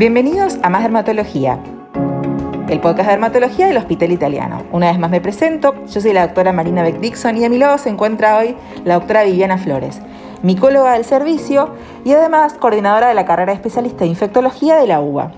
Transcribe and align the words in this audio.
Bienvenidos 0.00 0.56
a 0.62 0.70
Más 0.70 0.82
Dermatología, 0.82 1.62
el 2.70 2.80
podcast 2.80 3.04
de 3.04 3.10
dermatología 3.10 3.66
del 3.66 3.76
Hospital 3.76 4.12
Italiano. 4.12 4.64
Una 4.72 4.88
vez 4.88 4.98
más 4.98 5.10
me 5.10 5.20
presento, 5.20 5.74
yo 5.84 6.00
soy 6.00 6.14
la 6.14 6.22
doctora 6.26 6.54
Marina 6.54 6.82
Beck 6.82 7.00
Dixon 7.00 7.36
y 7.36 7.44
a 7.44 7.50
mi 7.50 7.58
lado 7.58 7.76
se 7.76 7.90
encuentra 7.90 8.38
hoy 8.38 8.56
la 8.86 8.94
doctora 8.94 9.24
Viviana 9.24 9.58
Flores, 9.58 10.00
micóloga 10.42 10.94
del 10.94 11.04
servicio 11.04 11.74
y 12.02 12.12
además 12.12 12.54
coordinadora 12.54 13.08
de 13.08 13.14
la 13.14 13.26
carrera 13.26 13.52
de 13.52 13.56
especialista 13.56 14.04
de 14.04 14.06
infectología 14.06 14.76
de 14.76 14.86
la 14.86 15.02
UBA. 15.02 15.32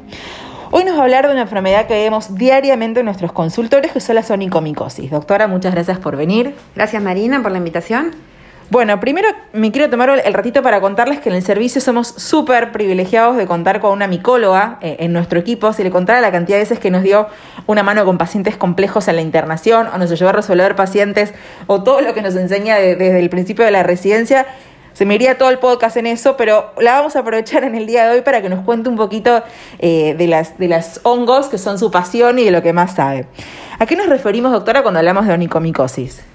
Hoy 0.70 0.84
nos 0.84 0.94
va 0.94 1.00
a 1.00 1.02
hablar 1.02 1.26
de 1.26 1.32
una 1.32 1.42
enfermedad 1.42 1.88
que 1.88 1.94
vemos 1.94 2.36
diariamente 2.36 3.00
en 3.00 3.06
nuestros 3.06 3.32
consultorios, 3.32 3.92
que 3.92 3.98
son 3.98 4.14
las 4.14 4.30
onicomicosis. 4.30 5.10
Doctora, 5.10 5.48
muchas 5.48 5.74
gracias 5.74 5.98
por 5.98 6.16
venir. 6.16 6.54
Gracias 6.76 7.02
Marina 7.02 7.42
por 7.42 7.50
la 7.50 7.58
invitación. 7.58 8.12
Bueno, 8.70 8.98
primero 9.00 9.28
me 9.52 9.70
quiero 9.70 9.90
tomar 9.90 10.08
el 10.24 10.32
ratito 10.32 10.62
para 10.62 10.80
contarles 10.80 11.20
que 11.20 11.28
en 11.28 11.34
el 11.34 11.42
servicio 11.42 11.80
somos 11.80 12.08
súper 12.08 12.72
privilegiados 12.72 13.36
de 13.36 13.46
contar 13.46 13.80
con 13.80 13.92
una 13.92 14.06
micóloga 14.06 14.78
eh, 14.80 14.96
en 15.00 15.12
nuestro 15.12 15.38
equipo. 15.38 15.72
Si 15.72 15.82
le 15.82 15.90
contara 15.90 16.20
la 16.20 16.32
cantidad 16.32 16.56
de 16.56 16.62
veces 16.62 16.78
que 16.78 16.90
nos 16.90 17.02
dio 17.02 17.26
una 17.66 17.82
mano 17.82 18.04
con 18.04 18.16
pacientes 18.16 18.56
complejos 18.56 19.08
en 19.08 19.16
la 19.16 19.22
internación 19.22 19.88
o 19.92 19.98
nos 19.98 20.10
ayudó 20.10 20.30
a 20.30 20.32
resolver 20.32 20.74
pacientes 20.74 21.34
o 21.66 21.82
todo 21.82 22.00
lo 22.00 22.14
que 22.14 22.22
nos 22.22 22.34
enseña 22.34 22.76
desde 22.76 23.18
el 23.18 23.28
principio 23.28 23.64
de 23.64 23.72
la 23.72 23.82
residencia, 23.82 24.46
se 24.94 25.06
me 25.06 25.14
iría 25.14 25.38
todo 25.38 25.48
el 25.50 25.58
podcast 25.58 25.96
en 25.96 26.06
eso, 26.06 26.36
pero 26.36 26.72
la 26.78 26.92
vamos 26.92 27.16
a 27.16 27.20
aprovechar 27.20 27.64
en 27.64 27.74
el 27.74 27.86
día 27.86 28.06
de 28.06 28.16
hoy 28.16 28.22
para 28.22 28.42
que 28.42 28.48
nos 28.48 28.64
cuente 28.64 28.88
un 28.88 28.96
poquito 28.96 29.42
eh, 29.78 30.14
de, 30.16 30.26
las, 30.26 30.58
de 30.58 30.68
las 30.68 31.00
hongos 31.02 31.48
que 31.48 31.58
son 31.58 31.78
su 31.78 31.90
pasión 31.90 32.38
y 32.38 32.44
de 32.44 32.50
lo 32.50 32.62
que 32.62 32.72
más 32.72 32.94
sabe. 32.94 33.26
¿A 33.78 33.86
qué 33.86 33.96
nos 33.96 34.08
referimos, 34.08 34.52
doctora, 34.52 34.82
cuando 34.82 34.98
hablamos 34.98 35.26
de 35.26 35.32
onicomicosis? 35.32 36.31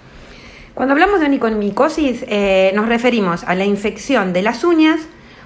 Cuando 0.78 0.94
hablamos 0.94 1.20
de 1.20 1.26
onicomicosis, 1.26 2.24
eh, 2.28 2.72
nos 2.76 2.88
referimos 2.88 3.44
a 3.46 3.56
la 3.56 3.66
infección 3.66 4.32
de 4.32 4.44
las 4.44 4.64
uñas 4.64 5.00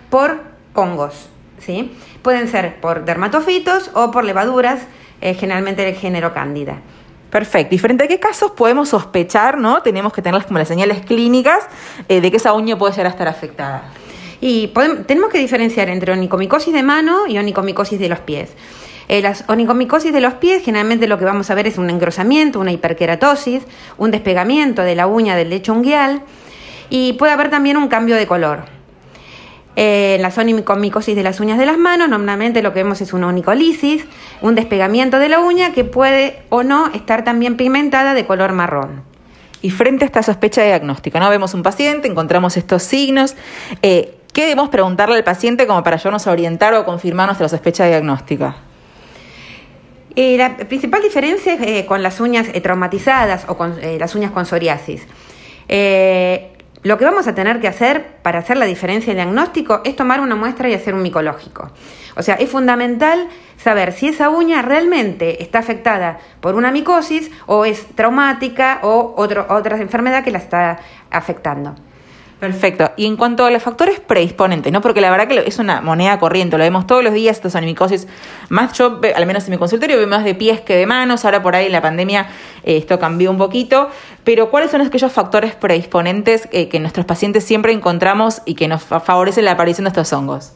por 0.10 0.42
hongos. 0.74 1.30
¿sí? 1.58 1.94
Pueden 2.22 2.50
ser 2.50 2.82
por 2.82 3.06
dermatofitos 3.06 3.92
o 3.94 4.12
por 4.12 4.26
levaduras, 4.26 4.82
eh, 5.22 5.34
generalmente 5.34 5.84
del 5.86 5.96
género 5.96 6.34
cándida. 6.34 6.82
Perfecto. 7.30 7.74
¿Y 7.74 7.78
frente 7.78 8.04
a 8.04 8.08
qué 8.10 8.20
casos 8.20 8.52
podemos 8.52 8.90
sospechar, 8.90 9.58
no? 9.58 9.82
Tenemos 9.82 10.12
que 10.12 10.22
tener 10.22 10.44
como 10.44 10.60
las 10.60 10.68
señales 10.68 11.00
clínicas 11.06 11.64
eh, 12.10 12.20
de 12.20 12.30
que 12.30 12.36
esa 12.36 12.52
uña 12.52 12.78
puede 12.78 12.92
llegar 12.92 13.08
a 13.08 13.12
estar 13.12 13.30
afectada. 13.30 13.84
Y 14.42 14.74
tenemos 15.08 15.30
que 15.30 15.38
diferenciar 15.38 15.88
entre 15.88 16.12
onicomicosis 16.12 16.74
de 16.74 16.84
mano 16.84 17.26
y 17.28 17.38
onicomicosis 17.38 17.98
de 18.02 18.10
los 18.10 18.20
pies. 18.20 18.50
Eh, 19.12 19.22
las 19.22 19.44
onicomicosis 19.50 20.14
de 20.14 20.22
los 20.22 20.36
pies, 20.36 20.64
generalmente 20.64 21.06
lo 21.06 21.18
que 21.18 21.26
vamos 21.26 21.50
a 21.50 21.54
ver 21.54 21.68
es 21.68 21.78
un 21.78 21.90
engrosamiento, 21.90 22.62
una 22.62 22.72
hiperkeratosis, 22.72 23.62
un 23.98 24.10
despegamiento 24.10 24.84
de 24.84 24.96
la 24.96 25.06
uña 25.06 25.36
del 25.36 25.50
lecho 25.50 25.74
unguial 25.74 26.22
y 26.90 27.12
puede 27.14 27.34
haber 27.34 27.50
también 27.50 27.76
un 27.76 27.90
cambio 27.90 28.16
de 28.16 28.26
color. 28.26 28.64
Eh, 29.76 30.16
en 30.16 30.22
la 30.22 30.30
onicomicosis 30.30 31.14
de 31.14 31.24
las 31.24 31.42
uñas 31.42 31.60
de 31.60 31.66
las 31.66 31.78
manos, 31.78 32.08
normalmente 32.08 32.62
lo 32.62 32.72
que 32.72 32.84
vemos 32.84 33.02
es 33.02 33.12
una 33.12 33.28
onicolisis, 33.28 34.06
un 34.42 34.56
despegamiento 34.56 35.20
de 35.20 35.28
la 35.28 35.42
uña 35.42 35.74
que 35.74 35.84
puede 35.84 36.44
o 36.48 36.64
no 36.64 36.88
estar 36.94 37.26
también 37.26 37.58
pigmentada 37.58 38.14
de 38.14 38.26
color 38.26 38.54
marrón. 38.54 39.04
Y 39.62 39.72
frente 39.72 40.06
a 40.06 40.08
esta 40.08 40.24
sospecha 40.24 40.64
diagnóstica, 40.64 41.20
¿no? 41.20 41.30
Vemos 41.30 41.54
un 41.54 41.64
paciente, 41.64 42.08
encontramos 42.08 42.56
estos 42.56 42.82
signos. 42.84 43.36
Eh, 43.82 44.16
¿Qué 44.32 44.44
debemos 44.44 44.70
preguntarle 44.70 45.18
al 45.18 45.26
paciente 45.26 45.68
como 45.68 45.84
para 45.84 45.98
ayudarnos 45.98 46.28
a 46.28 46.32
orientar 46.32 46.74
o 46.76 46.86
confirmar 46.86 47.26
nuestra 47.26 47.50
sospecha 47.50 47.86
diagnóstica? 47.86 48.71
Eh, 50.16 50.38
la 50.38 50.58
principal 50.58 51.02
diferencia 51.02 51.54
es 51.54 51.62
eh, 51.62 51.86
con 51.86 52.04
las 52.04 52.20
uñas 52.20 52.48
eh, 52.54 52.62
traumatizadas 52.62 53.46
o 53.48 53.58
con 53.58 53.80
las 53.82 54.16
uñas 54.16 54.32
con 54.32 54.46
psoriasis. 54.46 55.08
lo 56.84 56.98
que 56.98 57.06
vamos 57.06 57.28
a 57.28 57.36
tener 57.36 57.60
que 57.62 57.68
hacer 57.68 58.18
para 58.24 58.40
hacer 58.40 58.58
la 58.58 58.66
diferencia 58.66 59.14
de 59.14 59.22
diagnóstico 59.22 59.82
es 59.86 59.96
tomar 59.96 60.20
una 60.20 60.36
muestra 60.36 60.68
y 60.68 60.74
hacer 60.74 60.94
un 60.96 61.04
micológico. 61.04 61.72
O 62.18 62.24
sea, 62.24 62.36
es 62.36 62.50
fundamental 62.50 63.28
saber 63.58 63.94
si 63.94 64.08
esa 64.08 64.30
uña 64.30 64.62
realmente 64.64 65.44
está 65.44 65.60
afectada 65.60 66.20
por 66.42 66.56
una 66.56 66.72
micosis 66.72 67.32
o 67.46 67.66
es 67.66 67.86
traumática 67.96 68.80
o 68.82 69.14
otra 69.16 69.78
enfermedad 69.78 70.24
que 70.24 70.32
la 70.32 70.40
está 70.40 70.80
afectando. 71.12 71.76
Perfecto. 72.42 72.90
Y 72.98 73.06
en 73.06 73.18
cuanto 73.18 73.46
a 73.46 73.52
los 73.52 73.62
factores 73.62 74.00
predisponentes, 74.00 74.74
¿no? 74.74 74.82
Porque 74.82 75.00
la 75.00 75.12
verdad 75.12 75.28
que 75.28 75.44
es 75.46 75.60
una 75.60 75.80
moneda 75.80 76.18
corriente, 76.18 76.58
lo 76.58 76.64
vemos 76.64 76.88
todos 76.88 77.04
los 77.04 77.14
días, 77.14 77.38
estas 77.38 77.56
animicosis. 77.56 78.08
Más 78.50 78.74
yo, 78.74 79.00
al 79.16 79.28
menos 79.28 79.46
en 79.46 79.52
mi 79.52 79.58
consultorio, 79.60 79.96
veo 79.96 80.08
más 80.08 80.24
de 80.24 80.34
pies 80.34 80.60
que 80.60 80.76
de 80.76 80.88
manos. 80.88 81.24
Ahora 81.24 81.44
por 81.44 81.56
ahí 81.56 81.68
en 81.68 81.72
la 81.72 81.84
pandemia 81.84 82.30
eh, 82.64 82.78
esto 82.78 82.98
cambió 82.98 83.30
un 83.30 83.38
poquito. 83.38 83.90
Pero 84.24 84.50
¿cuáles 84.50 84.72
son 84.72 84.82
aquellos 84.82 85.12
factores 85.12 85.54
predisponentes 85.54 86.50
eh, 86.52 86.68
que 86.68 86.80
nuestros 86.80 87.06
pacientes 87.06 87.44
siempre 87.44 87.74
encontramos 87.74 88.42
y 88.48 88.56
que 88.56 88.68
nos 88.68 88.82
favorecen 88.82 89.46
la 89.46 89.52
aparición 89.52 89.84
de 89.84 89.90
estos 89.90 90.12
hongos? 90.12 90.54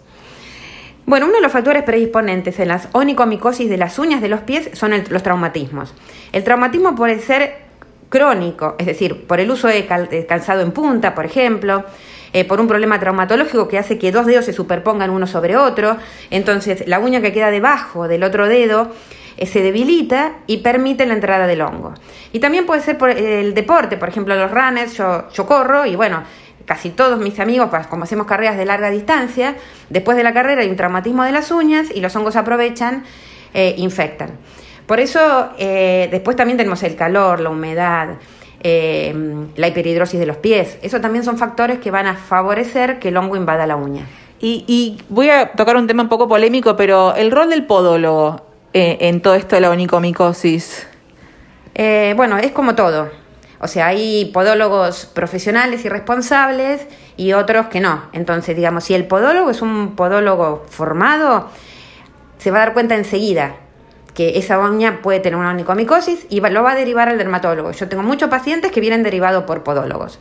Bueno, 1.06 1.28
uno 1.28 1.36
de 1.36 1.42
los 1.42 1.52
factores 1.52 1.84
predisponentes 1.84 2.60
en 2.60 2.70
las 2.70 2.88
onicomicosis 2.94 3.70
de 3.70 3.78
las 3.78 4.00
uñas 4.00 4.22
de 4.22 4.30
los 4.30 4.40
pies 4.40 4.72
son 4.74 4.92
los 5.08 5.22
traumatismos. 5.22 5.94
El 6.32 6.44
traumatismo 6.44 6.96
puede 6.96 7.20
ser 7.20 7.65
crónico, 8.16 8.76
es 8.80 8.86
decir, 8.86 9.28
por 9.28 9.42
el 9.42 9.52
uso 9.52 9.68
de, 9.68 9.86
calzado 10.26 10.62
en 10.62 10.72
punta, 10.72 11.14
por 11.14 11.26
ejemplo, 11.26 11.84
eh, 12.32 12.46
por 12.46 12.62
un 12.62 12.68
problema 12.70 12.98
traumatológico 12.98 13.68
que 13.68 13.78
hace 13.78 13.98
que 13.98 14.14
dos 14.14 14.26
dedos 14.26 14.46
se 14.46 14.54
superpongan 14.54 15.10
uno 15.10 15.28
sobre 15.28 15.58
otro, 15.58 15.98
entonces 16.30 16.88
la 16.88 17.00
uña 17.00 17.20
que 17.20 17.34
queda 17.34 17.52
debajo 17.52 18.08
del 18.08 18.24
otro 18.24 18.48
dedo 18.48 18.90
eh, 19.36 19.46
se 19.46 19.62
debilita 19.62 20.38
y 20.48 20.58
permite 20.58 21.06
la 21.06 21.14
entrada 21.14 21.46
del 21.46 21.60
hongo. 21.60 21.94
Y 22.32 22.40
también 22.40 22.66
puede 22.66 22.80
ser 22.80 22.98
por 22.98 23.10
el 23.10 23.54
deporte, 23.54 23.98
por 23.98 24.08
ejemplo, 24.08 24.34
los 24.34 24.50
runners, 24.50 24.96
yo, 24.96 25.46
corro 25.46 25.86
y 25.86 25.98
bueno, 25.98 26.24
casi 26.64 26.92
todos 26.92 27.20
mis 27.20 27.38
amigos, 27.42 27.68
pues, 27.70 27.86
como 27.88 28.06
hacemos 28.06 28.28
carreras 28.28 28.56
de 28.56 28.64
larga 28.64 28.92
distancia, 28.92 29.58
después 29.90 30.16
de 30.16 30.24
la 30.24 30.34
carrera 30.34 30.62
hay 30.62 30.70
un 30.70 30.78
traumatismo 30.78 31.26
de 31.26 31.34
las 31.34 31.52
uñas 31.52 31.88
y 31.94 32.00
los 32.00 32.16
hongos 32.16 32.38
aprovechan, 32.38 33.04
e 33.54 33.76
infectan. 33.78 34.38
Por 34.86 35.00
eso, 35.00 35.50
eh, 35.58 36.08
después 36.12 36.36
también 36.36 36.58
tenemos 36.58 36.84
el 36.84 36.96
calor, 36.96 37.40
la 37.40 37.50
humedad, 37.50 38.18
eh, 38.62 39.14
la 39.56 39.68
hiperhidrosis 39.68 40.20
de 40.20 40.26
los 40.28 40.38
pies. 40.38 40.78
Eso 40.82 41.02
también 41.02 41.24
son 41.24 41.38
factores 41.38 41.80
que 41.80 41.90
van 41.90 42.06
a 42.08 42.16
favorecer 42.16 43.00
que 43.00 43.10
el 43.10 43.18
hongo 43.18 43.36
invada 43.36 43.66
la 43.66 43.76
uña. 43.76 44.06
Y, 44.40 45.02
voy 45.10 45.30
a 45.30 45.54
tocar 45.54 45.76
un 45.76 45.88
tema 45.88 46.04
un 46.04 46.10
poco 46.10 46.28
polémico, 46.28 46.76
pero 46.76 47.16
el 47.16 47.32
rol 47.32 47.50
del 47.50 47.66
podólogo 47.66 48.46
eh, 48.74 48.98
en 49.02 49.22
todo 49.22 49.34
esto 49.34 49.56
de 49.56 49.62
la 49.62 49.72
onicomicosis. 49.72 50.86
bueno, 52.16 52.38
es 52.38 52.52
como 52.52 52.76
todo. 52.76 53.10
O 53.60 53.68
sea, 53.68 53.88
hay 53.88 54.26
podólogos 54.26 55.08
profesionales 55.08 55.84
y 55.84 55.90
responsables 55.90 56.86
y 57.18 57.34
otros 57.34 57.68
que 57.68 57.80
no. 57.80 58.04
Entonces, 58.14 58.56
digamos, 58.56 58.84
si 58.84 58.94
el 58.94 59.08
podólogo 59.08 59.50
es 59.50 59.64
un 59.64 59.96
podólogo 59.96 60.64
formado, 60.70 61.50
se 62.38 62.52
va 62.52 62.58
a 62.58 62.66
dar 62.66 62.74
cuenta 62.74 62.94
enseguida 62.94 63.56
que 64.16 64.40
esa 64.40 64.58
uña 64.58 65.02
puede 65.04 65.20
tener 65.20 65.38
una 65.38 65.52
onicomicosis 65.52 66.26
y 66.30 66.40
lo 66.40 66.64
va 66.64 66.72
a 66.72 66.76
derivar 66.76 67.10
al 67.10 67.18
dermatólogo. 67.18 67.72
Yo 67.72 67.88
tengo 67.88 68.02
muchos 68.02 68.30
pacientes 68.30 68.72
que 68.72 68.80
vienen 68.80 69.04
derivados 69.04 69.44
por 69.44 69.64
podólogos. 69.64 70.20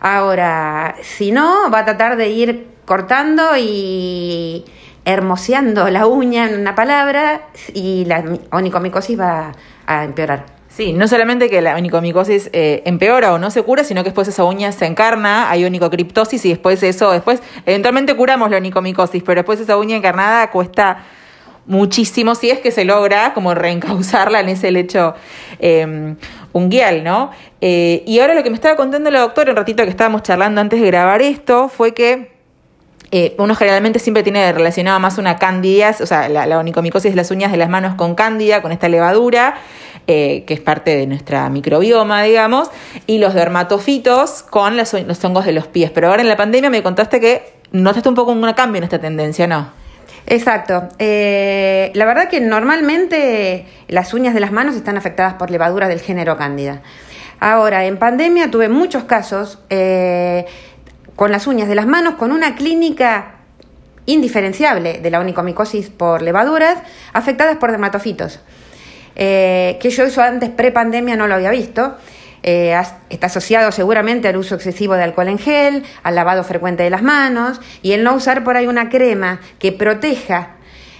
Ahora, 0.00 0.96
si 1.02 1.30
no, 1.30 1.70
va 1.72 1.78
a 1.78 1.84
tratar 1.84 2.16
de 2.16 2.28
ir 2.28 2.66
cortando 2.84 3.56
y 3.56 4.64
hermoseando 5.04 5.88
la 5.90 6.06
uña 6.06 6.50
en 6.50 6.60
una 6.60 6.74
palabra 6.74 7.48
y 7.72 8.04
la 8.04 8.24
onicomicosis 8.50 9.18
va 9.18 9.52
a 9.86 10.04
empeorar. 10.04 10.46
Sí, 10.68 10.92
no 10.92 11.06
solamente 11.06 11.48
que 11.48 11.62
la 11.62 11.76
onicomicosis 11.76 12.50
eh, 12.52 12.82
empeora 12.84 13.32
o 13.32 13.38
no 13.38 13.52
se 13.52 13.62
cura, 13.62 13.84
sino 13.84 14.02
que 14.02 14.08
después 14.08 14.26
esa 14.26 14.42
uña 14.42 14.72
se 14.72 14.86
encarna, 14.86 15.48
hay 15.48 15.64
onicocriptosis 15.64 16.44
y 16.46 16.48
después 16.48 16.82
eso, 16.82 17.12
después 17.12 17.40
eventualmente 17.64 18.16
curamos 18.16 18.50
la 18.50 18.56
onicomicosis, 18.56 19.22
pero 19.22 19.42
después 19.42 19.60
esa 19.60 19.76
uña 19.76 19.96
encarnada 19.96 20.50
cuesta 20.50 21.04
muchísimo 21.66 22.34
si 22.34 22.50
es 22.50 22.58
que 22.58 22.70
se 22.70 22.84
logra 22.84 23.32
como 23.34 23.54
reencauzarla 23.54 24.40
en 24.40 24.48
ese 24.48 24.70
lecho 24.70 25.14
eh, 25.58 26.14
unguial, 26.52 27.04
¿no? 27.04 27.30
Eh, 27.60 28.02
y 28.06 28.20
ahora 28.20 28.34
lo 28.34 28.42
que 28.42 28.50
me 28.50 28.56
estaba 28.56 28.76
contando 28.76 29.10
la 29.10 29.20
doctora, 29.20 29.50
un 29.50 29.56
ratito 29.56 29.82
que 29.84 29.90
estábamos 29.90 30.22
charlando 30.22 30.60
antes 30.60 30.80
de 30.80 30.86
grabar 30.86 31.22
esto, 31.22 31.68
fue 31.68 31.94
que 31.94 32.32
eh, 33.10 33.34
uno 33.38 33.54
generalmente 33.54 33.98
siempre 33.98 34.22
tiene 34.22 34.52
relacionado 34.52 34.98
más 35.00 35.18
una 35.18 35.36
candida, 35.36 35.94
o 36.00 36.06
sea, 36.06 36.28
la, 36.28 36.58
onicomicosis 36.58 37.12
de 37.12 37.16
las 37.16 37.30
uñas 37.30 37.52
de 37.52 37.58
las 37.58 37.68
manos 37.68 37.94
con 37.94 38.14
cándida, 38.14 38.60
con 38.60 38.72
esta 38.72 38.88
levadura, 38.88 39.54
que 40.06 40.44
es 40.46 40.60
parte 40.60 40.94
de 40.96 41.06
nuestra 41.06 41.48
microbioma, 41.48 42.22
digamos, 42.24 42.70
y 43.06 43.18
los 43.18 43.32
dermatofitos 43.32 44.42
con 44.42 44.76
los, 44.76 44.92
los 44.92 45.24
hongos 45.24 45.46
de 45.46 45.52
los 45.52 45.66
pies. 45.66 45.90
Pero 45.92 46.08
ahora 46.08 46.20
en 46.20 46.28
la 46.28 46.36
pandemia 46.36 46.68
me 46.68 46.82
contaste 46.82 47.20
que 47.20 47.54
notaste 47.72 48.10
un 48.10 48.14
poco 48.14 48.32
un 48.32 48.52
cambio 48.52 48.78
en 48.78 48.84
esta 48.84 49.00
tendencia, 49.00 49.46
¿no? 49.46 49.83
Exacto. 50.26 50.88
Eh, 50.98 51.90
la 51.94 52.04
verdad 52.06 52.28
que 52.28 52.40
normalmente 52.40 53.66
las 53.88 54.14
uñas 54.14 54.34
de 54.34 54.40
las 54.40 54.52
manos 54.52 54.74
están 54.74 54.96
afectadas 54.96 55.34
por 55.34 55.50
levaduras 55.50 55.88
del 55.88 56.00
género 56.00 56.36
cándida. 56.36 56.82
Ahora, 57.40 57.84
en 57.84 57.98
pandemia 57.98 58.50
tuve 58.50 58.68
muchos 58.68 59.04
casos 59.04 59.58
eh, 59.68 60.46
con 61.16 61.30
las 61.30 61.46
uñas 61.46 61.68
de 61.68 61.74
las 61.74 61.86
manos 61.86 62.14
con 62.14 62.32
una 62.32 62.54
clínica 62.54 63.32
indiferenciable 64.06 65.00
de 65.00 65.10
la 65.10 65.20
onicomicosis 65.20 65.90
por 65.90 66.22
levaduras 66.22 66.78
afectadas 67.12 67.56
por 67.56 67.70
dermatofitos, 67.70 68.40
eh, 69.16 69.78
que 69.80 69.90
yo 69.90 70.04
eso 70.04 70.22
antes 70.22 70.50
pre-pandemia 70.50 71.16
no 71.16 71.26
lo 71.26 71.34
había 71.34 71.50
visto. 71.50 71.96
Eh, 72.46 72.78
está 73.08 73.28
asociado 73.28 73.72
seguramente 73.72 74.28
al 74.28 74.36
uso 74.36 74.54
excesivo 74.54 74.94
de 74.94 75.02
alcohol 75.02 75.28
en 75.28 75.38
gel, 75.38 75.82
al 76.02 76.14
lavado 76.14 76.44
frecuente 76.44 76.82
de 76.82 76.90
las 76.90 77.02
manos 77.02 77.58
y 77.80 77.92
el 77.92 78.04
no 78.04 78.14
usar 78.14 78.44
por 78.44 78.58
ahí 78.58 78.66
una 78.66 78.90
crema 78.90 79.40
que 79.58 79.72
proteja 79.72 80.50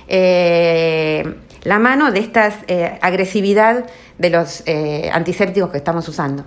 eh, 0.09 1.35
la 1.65 1.79
mano 1.79 2.11
de 2.13 2.21
esta 2.21 2.51
eh, 2.67 2.99
agresividad 3.03 3.85
de 4.17 4.31
los 4.31 4.63
eh, 4.65 5.11
antisépticos 5.13 5.71
que 5.71 5.77
estamos 5.77 6.09
usando. 6.09 6.45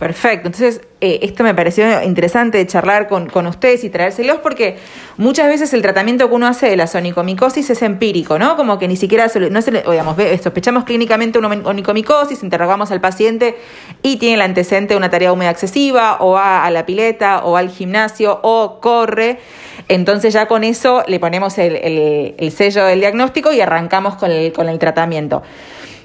Perfecto, 0.00 0.46
entonces 0.48 0.80
eh, 1.02 1.18
esto 1.20 1.44
me 1.44 1.54
pareció 1.54 2.02
interesante 2.02 2.56
de 2.56 2.66
charlar 2.66 3.06
con, 3.06 3.28
con, 3.28 3.46
ustedes 3.46 3.84
y 3.84 3.90
traérselos 3.90 4.38
porque 4.38 4.78
muchas 5.18 5.46
veces 5.46 5.74
el 5.74 5.82
tratamiento 5.82 6.26
que 6.26 6.34
uno 6.34 6.46
hace 6.46 6.70
de 6.70 6.76
la 6.78 6.88
onicomicosis 6.94 7.68
es 7.68 7.82
empírico, 7.82 8.38
¿no? 8.38 8.56
Como 8.56 8.78
que 8.78 8.88
ni 8.88 8.96
siquiera, 8.96 9.26
no 9.50 9.60
se 9.60 9.70
digamos, 9.70 10.16
sospechamos 10.42 10.84
clínicamente 10.84 11.38
una 11.38 11.48
onicomicosis, 11.48 12.42
interrogamos 12.42 12.90
al 12.90 13.02
paciente 13.02 13.58
y 14.02 14.16
tiene 14.16 14.36
el 14.36 14.40
antecedente 14.40 14.94
de 14.94 14.98
una 14.98 15.10
tarea 15.10 15.34
húmeda 15.34 15.50
excesiva 15.50 16.16
o 16.20 16.30
va 16.30 16.64
a 16.64 16.70
la 16.70 16.86
pileta 16.86 17.44
o 17.44 17.52
va 17.52 17.58
al 17.58 17.68
gimnasio 17.68 18.40
o 18.42 18.80
corre, 18.80 19.38
entonces 19.88 20.32
ya 20.32 20.48
con 20.48 20.64
eso 20.64 21.04
le 21.08 21.20
ponemos 21.20 21.58
el, 21.58 21.76
el, 21.76 22.34
el 22.38 22.52
sello 22.52 22.86
del 22.86 23.00
diagnóstico 23.00 23.52
y 23.52 23.60
arrancamos 23.60 24.14
con 24.14 24.30
el, 24.30 24.54
con 24.54 24.70
el 24.70 24.78
tratamiento. 24.78 25.42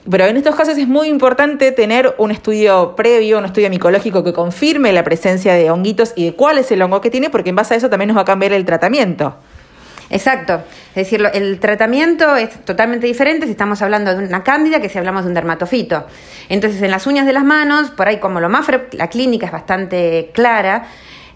Pero 0.09 0.25
en 0.25 0.37
estos 0.37 0.55
casos 0.55 0.77
es 0.77 0.87
muy 0.87 1.07
importante 1.07 1.71
tener 1.71 2.13
un 2.19 2.29
estudio 2.29 2.95
previo, 2.95 3.39
un 3.39 3.45
estudio 3.45 3.69
micológico 3.69 4.23
que 4.23 4.33
confirme 4.33 4.93
la 4.93 5.03
presencia 5.03 5.53
de 5.53 5.71
honguitos 5.71 6.13
y 6.15 6.25
de 6.25 6.33
cuál 6.33 6.59
es 6.59 6.71
el 6.71 6.81
hongo 6.81 7.01
que 7.01 7.09
tiene, 7.09 7.31
porque 7.31 7.49
en 7.49 7.55
base 7.55 7.73
a 7.73 7.77
eso 7.77 7.89
también 7.89 8.09
nos 8.09 8.17
va 8.17 8.21
a 8.21 8.25
cambiar 8.25 8.53
el 8.53 8.65
tratamiento. 8.65 9.35
Exacto. 10.11 10.61
Es 10.89 11.09
decir, 11.09 11.27
el 11.33 11.59
tratamiento 11.59 12.35
es 12.35 12.63
totalmente 12.63 13.07
diferente 13.07 13.47
si 13.47 13.51
estamos 13.51 13.81
hablando 13.81 14.15
de 14.15 14.25
una 14.25 14.43
cándida 14.43 14.79
que 14.79 14.89
si 14.89 14.99
hablamos 14.99 15.23
de 15.23 15.29
un 15.29 15.33
dermatofito. 15.33 16.05
Entonces, 16.49 16.81
en 16.83 16.91
las 16.91 17.07
uñas 17.07 17.25
de 17.25 17.33
las 17.33 17.43
manos, 17.43 17.89
por 17.89 18.07
ahí 18.07 18.19
como 18.19 18.39
lo 18.39 18.49
más 18.49 18.67
la 18.91 19.07
clínica 19.07 19.47
es 19.47 19.51
bastante 19.51 20.29
clara, 20.33 20.85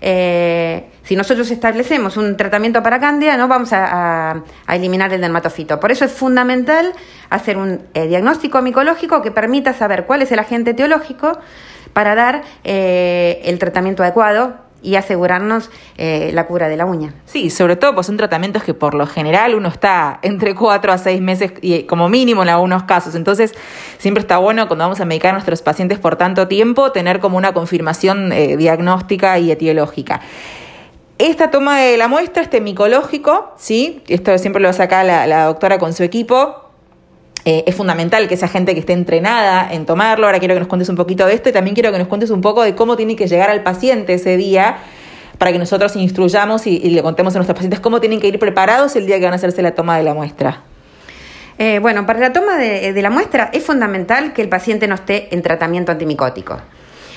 eh, 0.01 0.89
si 1.03 1.15
nosotros 1.15 1.49
establecemos 1.51 2.17
un 2.17 2.37
tratamiento 2.37 2.81
para 2.83 2.99
cándida, 2.99 3.35
no 3.35 3.47
vamos 3.47 3.69
a, 3.73 4.43
eliminar 4.67 5.11
el 5.13 5.21
dermatofito. 5.21 5.79
Por 5.79 5.91
eso 5.91 6.05
es 6.05 6.11
fundamental 6.11 6.93
hacer 7.29 7.57
un 7.57 7.81
eh, 7.93 8.07
diagnóstico 8.07 8.61
micológico 8.61 9.21
que 9.21 9.31
permita 9.31 9.73
saber 9.73 10.05
cuál 10.05 10.21
es 10.21 10.31
el 10.31 10.39
agente 10.39 10.71
etiológico 10.71 11.37
para 11.93 12.15
dar 12.15 12.43
eh, 12.63 13.41
el 13.43 13.59
tratamiento 13.59 14.03
adecuado 14.03 14.68
y 14.81 14.95
asegurarnos 14.95 15.69
eh, 15.97 16.31
la 16.33 16.47
cura 16.47 16.69
de 16.69 16.77
la 16.77 16.85
uña. 16.85 17.13
Sí, 17.25 17.49
sobre 17.49 17.75
todo 17.75 17.95
pues 17.95 18.07
son 18.07 18.17
tratamientos 18.17 18.63
que 18.63 18.73
por 18.73 18.93
lo 18.93 19.07
general 19.07 19.55
uno 19.55 19.69
está 19.69 20.19
entre 20.21 20.55
cuatro 20.55 20.91
a 20.91 20.97
seis 20.97 21.21
meses 21.21 21.53
y 21.61 21.83
como 21.83 22.09
mínimo 22.09 22.43
en 22.43 22.49
algunos 22.49 22.83
casos. 22.83 23.15
Entonces 23.15 23.53
siempre 23.97 24.21
está 24.21 24.37
bueno 24.37 24.67
cuando 24.67 24.85
vamos 24.85 24.99
a 24.99 25.05
medicar 25.05 25.31
a 25.31 25.33
nuestros 25.33 25.61
pacientes 25.61 25.99
por 25.99 26.15
tanto 26.15 26.47
tiempo 26.47 26.91
tener 26.91 27.19
como 27.19 27.37
una 27.37 27.53
confirmación 27.53 28.31
eh, 28.31 28.57
diagnóstica 28.57 29.37
y 29.39 29.51
etiológica. 29.51 30.21
Esta 31.17 31.51
toma 31.51 31.81
de 31.81 31.97
la 31.97 32.07
muestra, 32.07 32.41
este 32.41 32.61
micológico, 32.61 33.53
¿sí? 33.57 34.01
esto 34.07 34.37
siempre 34.37 34.61
lo 34.61 34.71
saca 34.71 35.03
la, 35.03 35.27
la 35.27 35.45
doctora 35.45 35.77
con 35.77 35.91
su 35.91 36.03
equipo, 36.03 36.68
eh, 37.51 37.63
es 37.65 37.73
fundamental 37.73 38.27
que 38.27 38.35
esa 38.35 38.47
gente 38.47 38.75
que 38.75 38.81
esté 38.81 38.93
entrenada 38.93 39.73
en 39.73 39.87
tomarlo. 39.87 40.27
Ahora 40.27 40.37
quiero 40.37 40.53
que 40.53 40.59
nos 40.59 40.69
cuentes 40.69 40.87
un 40.87 40.95
poquito 40.95 41.25
de 41.25 41.33
esto 41.33 41.49
y 41.49 41.51
también 41.51 41.73
quiero 41.73 41.91
que 41.91 41.97
nos 41.97 42.07
cuentes 42.07 42.29
un 42.29 42.41
poco 42.41 42.61
de 42.61 42.75
cómo 42.75 42.95
tiene 42.95 43.15
que 43.15 43.25
llegar 43.25 43.49
al 43.49 43.63
paciente 43.63 44.13
ese 44.13 44.37
día 44.37 44.77
para 45.39 45.51
que 45.51 45.57
nosotros 45.57 45.95
instruyamos 45.95 46.67
y, 46.67 46.77
le 46.77 47.01
contemos 47.01 47.33
a 47.33 47.39
nuestros 47.39 47.55
pacientes 47.55 47.79
cómo 47.79 47.99
tienen 47.99 48.19
que 48.19 48.27
ir 48.27 48.37
preparados 48.37 48.95
el 48.95 49.07
día 49.07 49.17
que 49.17 49.23
van 49.23 49.33
a 49.33 49.37
hacerse 49.37 49.63
la 49.63 49.71
toma 49.71 49.97
de 49.97 50.03
la 50.03 50.13
muestra. 50.13 50.61
Eh, 51.57 51.79
bueno, 51.79 52.05
para 52.05 52.19
la 52.19 52.31
toma 52.31 52.55
de, 52.55 52.93
la 53.01 53.09
muestra 53.09 53.49
es 53.51 53.65
fundamental 53.65 54.31
que 54.33 54.43
el 54.43 54.49
paciente 54.49 54.87
no 54.87 54.93
esté 54.93 55.33
en 55.33 55.41
tratamiento 55.41 55.91
antimicótico. 55.91 56.61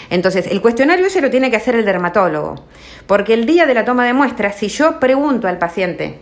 Entonces, 0.08 0.46
el 0.46 0.62
cuestionario 0.62 1.08
ese 1.08 1.20
lo 1.20 1.28
tiene 1.28 1.50
que 1.50 1.56
hacer 1.56 1.75
el 1.75 1.85
dermatólogo, 1.85 2.64
porque 3.06 3.35
el 3.35 3.44
día 3.44 3.67
de 3.67 3.75
la 3.75 3.85
toma 3.85 4.06
de 4.06 4.14
muestra, 4.14 4.50
si 4.50 4.69
yo 4.69 4.99
pregunto 4.99 5.46
al 5.46 5.58
paciente, 5.58 6.20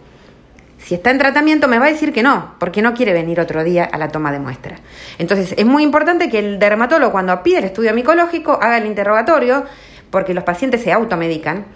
si 0.82 0.94
está 0.94 1.10
en 1.10 1.18
tratamiento 1.18 1.68
me 1.68 1.78
va 1.78 1.86
a 1.86 1.88
decir 1.90 2.12
que 2.12 2.22
no, 2.22 2.54
porque 2.58 2.82
no 2.82 2.94
quiere 2.94 3.12
venir 3.12 3.38
otro 3.38 3.62
día 3.64 3.84
a 3.84 3.98
la 3.98 4.08
toma 4.08 4.32
de 4.32 4.38
muestra. 4.38 4.76
Entonces 5.18 5.54
es 5.56 5.66
muy 5.66 5.82
importante 5.82 6.30
que 6.30 6.38
el 6.38 6.58
dermatólogo 6.58 7.12
cuando 7.12 7.42
pide 7.42 7.58
el 7.58 7.64
estudio 7.64 7.92
micológico 7.94 8.58
haga 8.60 8.78
el 8.78 8.86
interrogatorio, 8.86 9.64
porque 10.10 10.34
los 10.34 10.44
pacientes 10.44 10.82
se 10.82 10.92
automedican. 10.92 11.66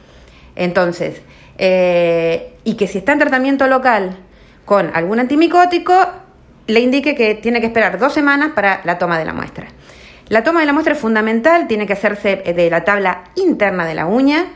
Entonces, 0.56 1.21
eh, 1.59 2.55
y 2.65 2.75
que 2.75 2.87
si 2.87 2.99
está 2.99 3.12
en 3.12 3.19
tratamiento 3.19 3.67
local 3.67 4.17
con 4.65 4.91
algún 4.95 5.21
antimicótico, 5.21 5.95
le 6.67 6.81
indique 6.81 7.15
que 7.15 7.35
tiene 7.35 7.61
que 7.61 7.67
esperar 7.67 7.99
dos 7.99 8.15
semanas 8.15 8.53
para 8.55 8.81
la 8.85 8.99
toma 8.99 9.19
de 9.19 9.27
la 9.27 9.35
muestra. 9.35 9.67
La 10.29 10.43
toma 10.43 10.61
de 10.61 10.67
la 10.67 10.73
muestra 10.73 10.95
es 10.95 10.99
fundamental, 10.99 11.67
tiene 11.67 11.87
que 11.87 11.93
hacerse 11.93 12.37
de 12.37 12.71
la 12.71 12.85
tabla 12.85 13.25
interna 13.37 13.85
de 13.85 13.95
la 13.95 14.06
uña 14.06 14.47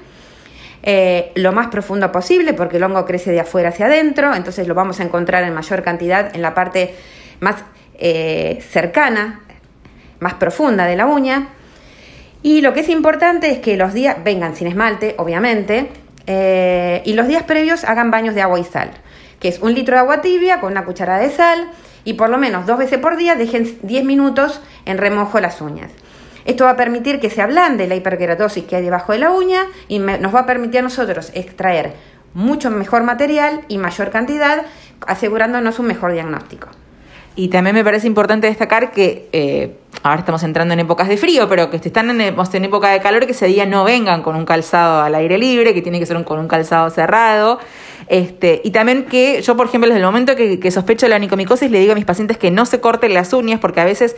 eh, 0.83 1.33
lo 1.35 1.53
más 1.53 1.69
profundo 1.69 2.13
posible, 2.13 2.55
porque 2.55 2.77
el 2.77 2.85
hongo 2.85 3.05
crece 3.05 3.31
de 3.31 3.41
afuera 3.41 3.71
hacia 3.71 3.87
adentro, 3.87 4.35
entonces 4.35 4.69
lo 4.69 4.75
vamos 4.75 5.01
a 5.01 5.03
encontrar 5.03 5.45
en 5.45 5.55
mayor 5.55 5.83
cantidad 5.83 6.35
en 6.35 6.43
la 6.43 6.55
parte 6.55 6.95
más 7.41 7.57
eh, 7.99 8.63
cercana, 8.71 9.41
más 10.21 10.35
profunda 10.35 10.87
de 10.87 10.97
la 10.97 11.07
uña. 11.07 11.49
Y 12.43 12.61
lo 12.61 12.73
que 12.73 12.81
es 12.81 12.89
importante 12.89 13.51
es 13.51 13.59
que 13.59 13.77
los 13.77 13.93
días 13.93 14.17
vengan 14.23 14.55
sin 14.55 14.69
esmalte, 14.69 15.15
obviamente, 15.19 15.91
eh, 16.27 17.03
y 17.05 17.15
los 17.15 17.27
días 17.27 17.43
previos 17.43 17.85
hagan 17.85 18.11
baños 18.11 18.35
de 18.35 18.43
agua 18.43 18.61
y 18.61 18.65
sal, 18.65 18.91
que 19.41 19.49
es 19.49 19.61
un 19.61 19.75
litro 19.75 19.95
de 19.95 20.01
agua 20.01 20.21
tibia 20.21 20.61
con 20.61 20.71
una 20.73 20.85
cucharada 20.85 21.21
de 21.21 21.31
sal 21.31 21.71
y 22.05 22.15
por 22.15 22.31
lo 22.31 22.39
menos 22.39 22.67
dos 22.67 22.79
veces 22.79 22.99
por 22.99 23.17
día 23.17 23.35
dejen 23.35 23.79
10 23.83 24.05
minutos 24.05 24.61
en 24.85 24.99
remojo 24.99 25.41
las 25.41 25.61
uñas. 25.61 25.91
Esto 26.49 26.65
va 26.65 26.71
a 26.71 26.77
permitir 26.77 27.21
que 27.21 27.29
se 27.29 27.43
ablande 27.43 27.87
la 27.87 27.95
hiperkeratosis 27.95 28.65
que 28.65 28.77
hay 28.77 28.83
debajo 28.83 29.13
de 29.13 29.19
la 29.19 29.31
uña 29.31 29.67
y 29.87 29.99
nos 29.99 30.35
va 30.35 30.41
a 30.41 30.47
permitir 30.47 30.81
a 30.81 30.83
nosotros 30.83 31.31
extraer 31.35 31.93
mucho 32.33 32.71
mejor 32.71 33.03
material 33.03 33.61
y 33.69 33.77
mayor 33.77 34.09
cantidad, 34.09 34.63
asegurándonos 35.07 35.79
un 35.79 35.87
mejor 35.89 36.15
diagnóstico. 36.15 36.69
Y 37.37 37.49
también 37.49 37.77
me 37.77 37.85
parece 37.85 38.07
importante 38.07 38.47
destacar 38.47 38.93
que 38.93 39.29
eh, 39.33 39.77
ahora 40.03 40.21
estamos 40.21 40.43
entrando 40.43 40.73
en 40.73 40.81
épocas 40.81 41.09
de 41.09 41.19
frío, 41.19 41.51
pero 41.51 41.69
que 41.69 41.77
están 41.77 42.09
en, 42.09 42.21
en, 42.23 42.65
época 42.65 42.89
de 42.89 43.01
calor, 43.01 43.27
que 43.27 43.33
ese 43.33 43.47
día 43.47 43.67
no 43.67 43.85
vengan 43.85 44.23
con 44.23 44.35
un 44.35 44.47
calzado 44.47 45.03
al 45.03 45.15
aire 45.17 45.37
libre, 45.37 45.75
que 45.75 45.83
tiene 45.83 46.01
que 46.01 46.07
ser 46.07 46.25
con 46.25 46.39
un 46.39 46.49
calzado 46.49 46.89
cerrado. 46.89 47.59
Este, 48.09 48.63
y 48.65 48.71
también 48.71 49.05
que 49.05 49.43
yo, 49.43 49.55
por 49.55 49.67
ejemplo, 49.67 49.89
desde 49.89 50.01
el 50.01 50.07
momento 50.07 50.35
que, 50.35 50.71
sospecho 50.71 51.07
la 51.09 51.17
onicomicosis, 51.17 51.71
le 51.71 51.79
digo 51.79 51.93
a 51.93 51.95
mis 51.95 52.07
pacientes 52.07 52.39
que 52.39 52.51
no 52.51 52.65
se 52.65 52.81
corten 52.81 53.13
las 53.13 53.35
uñas, 53.35 53.61
porque 53.61 53.81
a 53.81 53.85
veces 53.85 54.17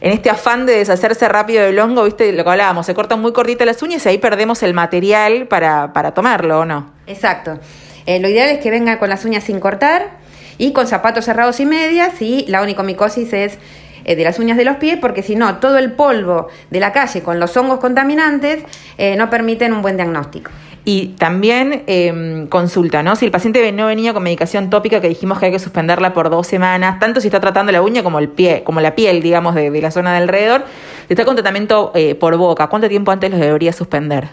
en 0.00 0.12
este 0.12 0.30
afán 0.30 0.66
de 0.66 0.76
deshacerse 0.76 1.28
rápido 1.28 1.64
del 1.64 1.78
hongo, 1.78 2.04
viste 2.04 2.32
lo 2.32 2.44
que 2.44 2.50
hablábamos, 2.50 2.86
se 2.86 2.94
cortan 2.94 3.20
muy 3.20 3.32
cortitas 3.32 3.66
las 3.66 3.82
uñas 3.82 4.04
y 4.06 4.08
ahí 4.08 4.18
perdemos 4.18 4.62
el 4.62 4.74
material 4.74 5.46
para, 5.46 5.92
para 5.92 6.12
tomarlo, 6.12 6.60
¿o 6.60 6.64
no? 6.64 6.92
Exacto. 7.06 7.58
Eh, 8.06 8.18
lo 8.20 8.28
ideal 8.28 8.48
es 8.48 8.58
que 8.58 8.70
venga 8.70 8.98
con 8.98 9.10
las 9.10 9.24
uñas 9.24 9.44
sin 9.44 9.60
cortar 9.60 10.18
y 10.58 10.72
con 10.72 10.86
zapatos 10.86 11.24
cerrados 11.24 11.60
y 11.60 11.66
medias 11.66 12.20
y 12.22 12.46
la 12.48 12.62
onicomicosis 12.62 13.32
es 13.32 13.58
eh, 14.04 14.16
de 14.16 14.24
las 14.24 14.38
uñas 14.38 14.56
de 14.56 14.64
los 14.64 14.76
pies, 14.76 14.98
porque 15.00 15.22
si 15.22 15.36
no, 15.36 15.58
todo 15.58 15.78
el 15.78 15.92
polvo 15.92 16.48
de 16.70 16.80
la 16.80 16.92
calle 16.92 17.22
con 17.22 17.38
los 17.38 17.56
hongos 17.56 17.78
contaminantes 17.80 18.64
eh, 18.96 19.16
no 19.16 19.28
permiten 19.28 19.72
un 19.72 19.82
buen 19.82 19.96
diagnóstico. 19.96 20.50
Y 20.84 21.08
también 21.18 21.84
eh, 21.86 22.46
consulta, 22.48 23.02
¿no? 23.02 23.14
Si 23.14 23.26
el 23.26 23.30
paciente 23.30 23.70
no 23.72 23.86
venía 23.86 24.14
con 24.14 24.22
medicación 24.22 24.70
tópica 24.70 25.00
que 25.00 25.08
dijimos 25.08 25.38
que 25.38 25.46
hay 25.46 25.52
que 25.52 25.58
suspenderla 25.58 26.14
por 26.14 26.30
dos 26.30 26.46
semanas, 26.46 26.98
tanto 26.98 27.20
si 27.20 27.28
está 27.28 27.38
tratando 27.38 27.70
la 27.70 27.82
uña 27.82 28.02
como 28.02 28.18
el 28.18 28.28
pie, 28.28 28.62
como 28.64 28.80
la 28.80 28.94
piel, 28.94 29.20
digamos, 29.20 29.54
de, 29.54 29.70
la 29.80 29.90
zona 29.90 30.12
de 30.12 30.18
alrededor, 30.18 30.64
si 31.06 31.12
está 31.12 31.24
con 31.24 31.36
tratamiento 31.36 31.92
eh, 31.94 32.14
por 32.14 32.36
boca, 32.36 32.68
¿cuánto 32.68 32.88
tiempo 32.88 33.10
antes 33.10 33.30
lo 33.30 33.36
debería 33.36 33.72
suspender? 33.72 34.28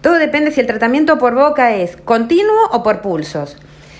Todo 0.00 0.14
depende 0.14 0.50
si 0.50 0.60
el 0.60 0.66
tratamiento 0.66 1.18
por 1.18 1.34
boca 1.34 1.74
es 1.74 1.96
continuo 1.96 2.68
o 2.70 2.82
por 2.82 3.00
pulsos. 3.00 3.56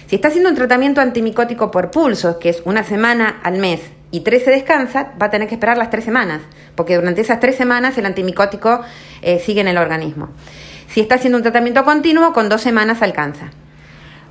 Si 0.06 0.16
está 0.16 0.28
haciendo 0.28 0.48
un 0.48 0.56
tratamiento 0.56 1.00
antimicótico 1.00 1.70
por 1.70 1.90
pulsos, 1.90 2.36
que 2.36 2.48
es 2.48 2.62
una 2.64 2.82
semana 2.82 3.40
al 3.42 3.58
mes 3.58 3.80
y 4.10 4.20
tres 4.20 4.44
se 4.44 4.50
descansa, 4.50 5.12
va 5.20 5.26
a 5.26 5.30
tener 5.30 5.48
que 5.48 5.54
esperar 5.54 5.76
las 5.76 5.90
tres 5.90 6.04
semanas, 6.04 6.40
porque 6.74 6.96
durante 6.96 7.20
esas 7.20 7.40
tres 7.40 7.56
semanas 7.56 7.98
el 7.98 8.06
antimicótico 8.06 8.80
eh, 9.22 9.38
sigue 9.38 9.60
en 9.60 9.68
el 9.68 9.76
organismo. 9.76 10.30
Si 10.98 11.02
está 11.02 11.14
haciendo 11.14 11.36
un 11.36 11.44
tratamiento 11.44 11.84
continuo, 11.84 12.32
con 12.32 12.48
dos 12.48 12.60
semanas 12.60 13.02
alcanza. 13.02 13.52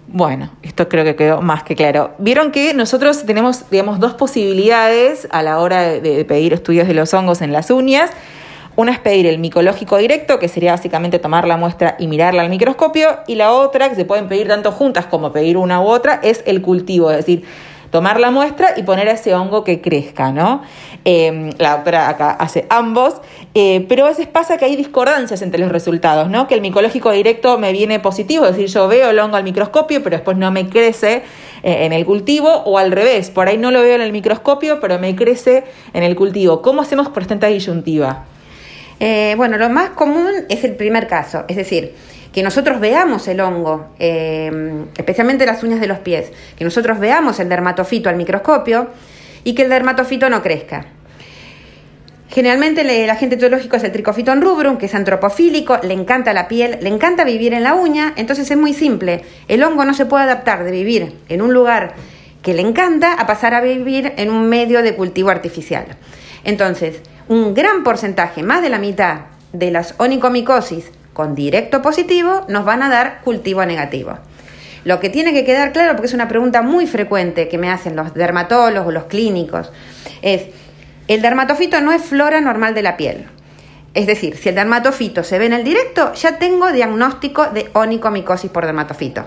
Bueno, 0.10 0.52
esto 0.64 0.90
creo 0.90 1.06
que 1.06 1.16
quedó 1.16 1.42
más 1.42 1.64
que 1.64 1.78
claro. 1.78 2.14
Vieron 2.18 2.52
que 2.52 2.74
nosotros 2.74 3.26
tenemos, 3.26 3.70
digamos, 3.70 4.02
dos 4.02 4.16
posibilidades 4.16 5.30
a 5.32 5.44
la 5.44 5.60
hora 5.60 5.84
de 5.84 6.26
pedir 6.26 6.52
estudios 6.52 6.86
de 6.90 6.94
los 6.94 7.14
hongos 7.14 7.42
en 7.42 7.54
las 7.54 7.72
uñas. 7.72 8.12
Una 8.76 8.92
es 8.92 9.00
pedir 9.00 9.28
el 9.28 9.40
micológico 9.40 9.96
directo, 9.96 10.40
que 10.40 10.50
sería 10.50 10.74
básicamente 10.74 11.20
tomar 11.20 11.48
la 11.48 11.56
muestra 11.56 11.96
y 12.00 12.08
mirarla 12.08 12.42
al 12.42 12.50
microscopio, 12.50 13.20
y 13.28 13.36
la 13.36 13.54
otra, 13.54 13.88
que 13.88 13.96
se 13.96 14.04
pueden 14.04 14.28
pedir 14.28 14.50
tanto 14.50 14.74
juntas 14.74 15.06
como 15.06 15.32
pedir 15.32 15.56
una 15.56 15.80
u 15.80 15.86
otra, 15.86 16.20
es 16.22 16.44
el 16.48 16.62
cultivo, 16.62 17.12
es 17.12 17.16
decir, 17.16 17.46
tomar 17.92 18.20
la 18.20 18.30
muestra 18.30 18.74
y 18.76 18.84
poner 18.84 19.08
a 19.08 19.14
ese 19.14 19.34
hongo 19.34 19.64
que 19.64 19.80
crezca, 19.80 20.34
¿no? 20.34 20.64
Em, 21.10 21.52
la 21.58 21.72
doctora 21.72 22.10
acá 22.10 22.32
hace 22.32 22.66
ambos, 22.70 23.22
eh, 23.54 23.86
pero 23.88 24.04
a 24.04 24.10
veces 24.10 24.28
pasa 24.28 24.58
que 24.58 24.66
hay 24.66 24.76
discordancias 24.76 25.42
entre 25.42 25.58
los 25.58 25.72
resultados, 25.72 26.30
¿no? 26.30 26.50
Que 26.50 26.56
el 26.56 26.60
micológico 26.60 27.12
directo 27.12 27.58
me 27.58 27.72
viene 27.72 28.02
positivo, 28.02 28.44
es 28.46 28.58
decir, 28.58 28.68
yo 28.68 28.90
veo 28.90 29.12
el 29.12 29.20
hongo 29.20 29.38
al 29.38 29.46
microscopio, 29.46 30.04
pero 30.04 30.18
después 30.18 30.36
no 30.36 30.52
me 30.52 30.68
crece 30.68 31.24
eh, 31.64 31.86
en 31.86 31.94
el 31.94 32.06
cultivo, 32.06 32.50
o 32.50 32.78
al 32.78 32.92
revés, 32.92 33.30
por 33.30 33.48
ahí 33.48 33.58
no 33.58 33.72
lo 33.72 33.82
veo 33.84 33.96
en 33.96 34.02
el 34.02 34.12
microscopio, 34.12 34.82
pero 34.82 35.00
me 35.00 35.16
crece 35.16 35.64
en 35.94 36.04
el 36.04 36.14
cultivo. 36.14 36.62
¿Cómo 36.62 36.82
hacemos 36.82 37.08
por 37.08 37.22
esta 37.22 37.48
disyuntiva? 37.48 38.26
Eh, 39.00 39.36
bueno, 39.38 39.58
lo 39.58 39.70
más 39.70 39.92
común 39.92 40.34
es 40.50 40.66
el 40.66 40.76
primer 40.76 41.08
caso, 41.08 41.46
es 41.48 41.56
decir, 41.56 41.96
que 42.34 42.44
nosotros 42.44 42.82
veamos 42.82 43.30
el 43.30 43.40
hongo, 43.40 43.92
eh, 43.98 44.52
especialmente 44.98 45.46
las 45.46 45.64
uñas 45.64 45.80
de 45.80 45.88
los 45.88 46.00
pies, 46.00 46.34
que 46.58 46.66
nosotros 46.66 47.00
veamos 47.00 47.40
el 47.40 47.48
dermatofito 47.48 48.10
al 48.10 48.18
microscopio 48.18 48.90
y 49.46 49.54
que 49.54 49.62
el 49.62 49.70
dermatofito 49.70 50.30
no 50.30 50.44
crezca. 50.44 50.97
Generalmente 52.30 52.82
el 52.82 53.10
agente 53.10 53.36
etiológico 53.36 53.78
es 53.78 53.84
el 53.84 53.92
Trichofiton 53.92 54.42
rubrum, 54.42 54.78
que 54.78 54.88
es 54.88 54.96
antropofílico, 54.96 55.80
le 55.82 55.94
encanta 55.94 56.34
la 56.34 56.48
piel, 56.48 56.78
le 56.82 56.90
encanta 56.90 57.24
vivir 57.24 57.54
en 57.54 57.64
la 57.64 57.74
uña, 57.74 58.14
entonces 58.18 58.52
es 58.52 58.58
muy 58.58 58.74
simple. 58.74 59.24
El 59.48 59.64
hongo 59.64 59.86
no 59.86 59.94
se 59.94 60.06
puede 60.06 60.26
adaptar 60.26 60.64
de 60.64 60.72
vivir 60.72 61.14
en 61.30 61.42
un 61.42 61.54
lugar 61.54 61.94
que 62.42 62.54
le 62.54 62.62
encanta 62.62 63.14
a 63.14 63.26
pasar 63.28 63.54
a 63.54 63.62
vivir 63.62 64.14
en 64.18 64.30
un 64.30 64.50
medio 64.50 64.82
de 64.82 64.96
cultivo 64.96 65.30
artificial. 65.30 65.86
Entonces, 66.44 67.02
un 67.28 67.54
gran 67.54 67.84
porcentaje, 67.84 68.44
más 68.44 68.62
de 68.62 68.70
la 68.70 68.80
mitad 68.80 69.22
de 69.54 69.72
las 69.72 69.96
onicomicosis 69.98 70.92
con 71.14 71.34
directo 71.34 71.82
positivo 71.82 72.46
nos 72.48 72.64
van 72.64 72.84
a 72.84 72.90
dar 72.90 73.22
cultivo 73.24 73.66
negativo. 73.66 74.18
Lo 74.84 75.00
que 75.00 75.10
tiene 75.10 75.34
que 75.34 75.44
quedar 75.44 75.74
claro, 75.74 75.94
porque 75.94 76.08
es 76.08 76.14
una 76.14 76.28
pregunta 76.28 76.62
muy 76.62 76.88
frecuente 76.88 77.48
que 77.50 77.58
me 77.58 77.70
hacen 77.70 77.96
los 77.96 78.14
dermatólogos, 78.14 78.94
los 78.94 79.06
clínicos, 79.06 79.72
es 80.22 80.44
el 81.08 81.22
dermatofito 81.22 81.82
no 81.82 81.92
es 81.92 82.02
flora 82.02 82.42
normal 82.42 82.74
de 82.74 82.82
la 82.82 82.98
piel. 82.98 83.28
Es 83.94 84.06
decir, 84.06 84.38
si 84.38 84.50
el 84.50 84.56
dermatofito 84.56 85.24
se 85.24 85.40
ve 85.40 85.46
en 85.46 85.54
el 85.54 85.64
directo, 85.64 86.14
ya 86.14 86.38
tengo 86.38 86.72
diagnóstico 86.72 87.48
de 87.48 87.70
onicomicosis 87.74 88.52
por 88.52 88.66
dermatofito. 88.66 89.26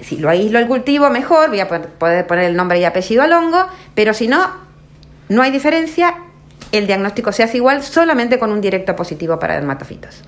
Si 0.00 0.16
lo 0.16 0.30
aíslo 0.30 0.58
el 0.58 0.66
cultivo, 0.66 1.10
mejor, 1.10 1.50
voy 1.50 1.60
a 1.60 1.68
poder 1.68 2.26
poner 2.26 2.44
el 2.44 2.56
nombre 2.56 2.80
y 2.80 2.84
apellido 2.84 3.22
al 3.22 3.32
hongo, 3.32 3.66
pero 3.94 4.14
si 4.14 4.28
no, 4.28 4.50
no 5.28 5.42
hay 5.42 5.50
diferencia, 5.50 6.14
el 6.72 6.86
diagnóstico 6.86 7.32
se 7.32 7.42
hace 7.42 7.58
igual 7.58 7.82
solamente 7.82 8.38
con 8.38 8.50
un 8.50 8.60
directo 8.60 8.96
positivo 8.96 9.38
para 9.38 9.54
dermatofitos. 9.54 10.22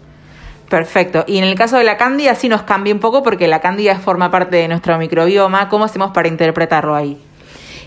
Perfecto. 0.69 1.25
Y 1.27 1.39
en 1.39 1.45
el 1.45 1.55
caso 1.55 1.77
de 1.77 1.85
la 1.85 1.97
cándida 1.97 2.35
sí 2.35 2.49
nos 2.49 2.63
cambia 2.63 2.95
un 2.95 3.01
poco 3.01 3.23
porque 3.23 3.47
la 3.47 3.61
cándida 3.61 3.99
forma 3.99 4.31
parte 4.31 4.57
de 4.57 4.69
nuestro 4.69 4.97
microbioma. 4.99 5.69
¿Cómo 5.69 5.85
hacemos 5.85 6.13
para 6.13 6.29
interpretarlo 6.29 6.95
ahí? 6.95 7.19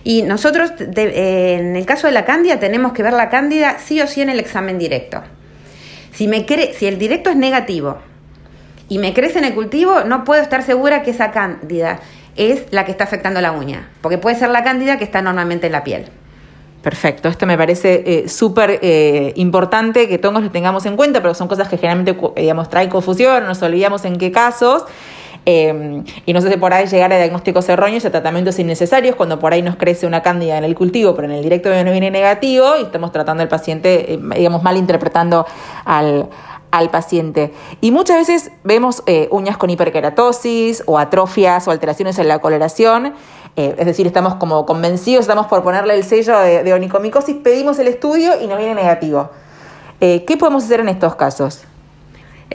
Y 0.06 0.22
nosotros, 0.22 0.72
eh, 0.80 1.58
en 1.60 1.76
el 1.76 1.86
caso 1.88 2.06
de 2.06 2.14
la 2.14 2.26
cándida, 2.26 2.60
tenemos 2.60 2.94
que 2.94 3.02
ver 3.02 3.14
la 3.14 3.30
cándida 3.30 3.80
sí 3.80 4.00
o 4.02 4.08
sí 4.08 4.22
en 4.22 4.30
el 4.30 4.40
examen 4.40 4.78
directo. 4.78 5.24
Si, 6.14 6.28
me 6.28 6.46
si 6.78 6.86
el 6.86 7.00
directo 7.00 7.32
es 7.32 7.36
negativo 7.36 7.98
y 8.88 9.00
me 9.00 9.16
crece 9.16 9.40
en 9.40 9.46
el 9.46 9.56
cultivo, 9.56 10.02
no 10.06 10.24
puedo 10.24 10.44
estar 10.44 10.62
segura 10.62 11.02
que 11.02 11.10
esa 11.10 11.32
cándida 11.32 12.00
es 12.36 12.68
la 12.70 12.86
que 12.86 12.92
está 12.92 13.06
afectando 13.06 13.42
la 13.42 13.52
uña, 13.52 13.90
porque 14.02 14.20
puede 14.20 14.36
ser 14.36 14.50
la 14.52 14.64
cándida 14.64 15.00
que 15.00 15.04
está 15.04 15.24
normalmente 15.24 15.66
en 15.66 15.72
la 15.72 15.84
piel. 15.84 16.06
Perfecto, 16.84 17.28
esto 17.28 17.48
me 17.48 17.58
parece 17.58 18.04
eh, 18.06 18.30
súper 18.30 18.78
eh, 18.84 19.34
importante 19.38 20.08
que 20.08 20.20
todos 20.20 20.40
lo 20.40 20.52
tengamos 20.52 20.86
en 20.86 20.96
cuenta, 20.96 21.20
pero 21.20 21.34
son 21.34 21.48
cosas 21.48 21.68
que 21.68 21.78
generalmente 21.78 22.16
digamos, 22.36 22.70
traen 22.70 22.92
confusión, 22.92 23.44
nos 23.46 23.60
olvidamos 23.64 24.06
en 24.06 24.20
qué 24.20 24.32
casos. 24.32 24.86
Em, 25.46 26.04
y 26.26 26.34
no 26.34 26.42
sé 26.42 26.52
si 26.52 26.58
por 26.58 26.74
ahí 26.74 26.88
llegar 26.88 27.14
a 27.14 27.18
diagnósticos 27.18 27.70
erróneos 27.70 28.04
y 28.04 28.08
a 28.08 28.12
tratamientos 28.12 28.58
innecesarios 28.58 29.16
cuando 29.16 29.38
por 29.38 29.54
ahí 29.54 29.62
nos 29.62 29.76
crece 29.76 30.08
una 30.08 30.24
cándida 30.24 30.58
en 30.58 30.64
el 30.64 30.74
cultivo, 30.74 31.14
pero 31.14 31.28
en 31.28 31.36
el 31.36 31.44
directo 31.44 31.70
no 31.70 31.92
viene 31.92 32.10
negativo 32.10 32.74
y 32.80 32.84
estamos 32.84 33.12
tratando 33.12 33.44
al 33.44 33.50
paciente, 33.50 34.14
eh, 34.14 34.20
digamos, 34.36 34.64
mal 34.64 34.76
interpretando 34.76 35.46
al, 35.86 36.30
paciente. 36.92 37.54
Y 37.80 37.92
muchas 37.92 38.18
veces 38.18 38.52
vemos 38.66 39.02
eh, 39.06 39.30
uñas 39.32 39.56
con 39.56 39.70
hiperkeratosis 39.70 40.84
o 40.88 41.00
atrofias 41.00 41.66
o 41.70 41.72
alteraciones 41.72 42.20
en 42.20 42.28
la 42.28 42.40
coloración. 42.40 43.14
Eh, 43.56 43.76
es 43.78 43.86
decir, 43.86 44.06
estamos 44.06 44.36
como 44.36 44.66
convencidos, 44.66 45.22
estamos 45.22 45.48
por 45.48 45.64
ponerle 45.64 45.96
el 45.96 46.04
sello 46.04 46.38
de, 46.40 46.64
de 46.64 46.74
onicomicosis, 46.74 47.38
pedimos 47.38 47.80
el 47.80 47.88
estudio 47.88 48.42
y 48.42 48.48
nos 48.48 48.58
viene 48.58 48.76
negativo. 48.76 49.30
¿Qué 50.02 50.36
podemos 50.38 50.66
hacer 50.66 50.82
en 50.82 50.90
estos 50.90 51.16
casos? 51.16 51.64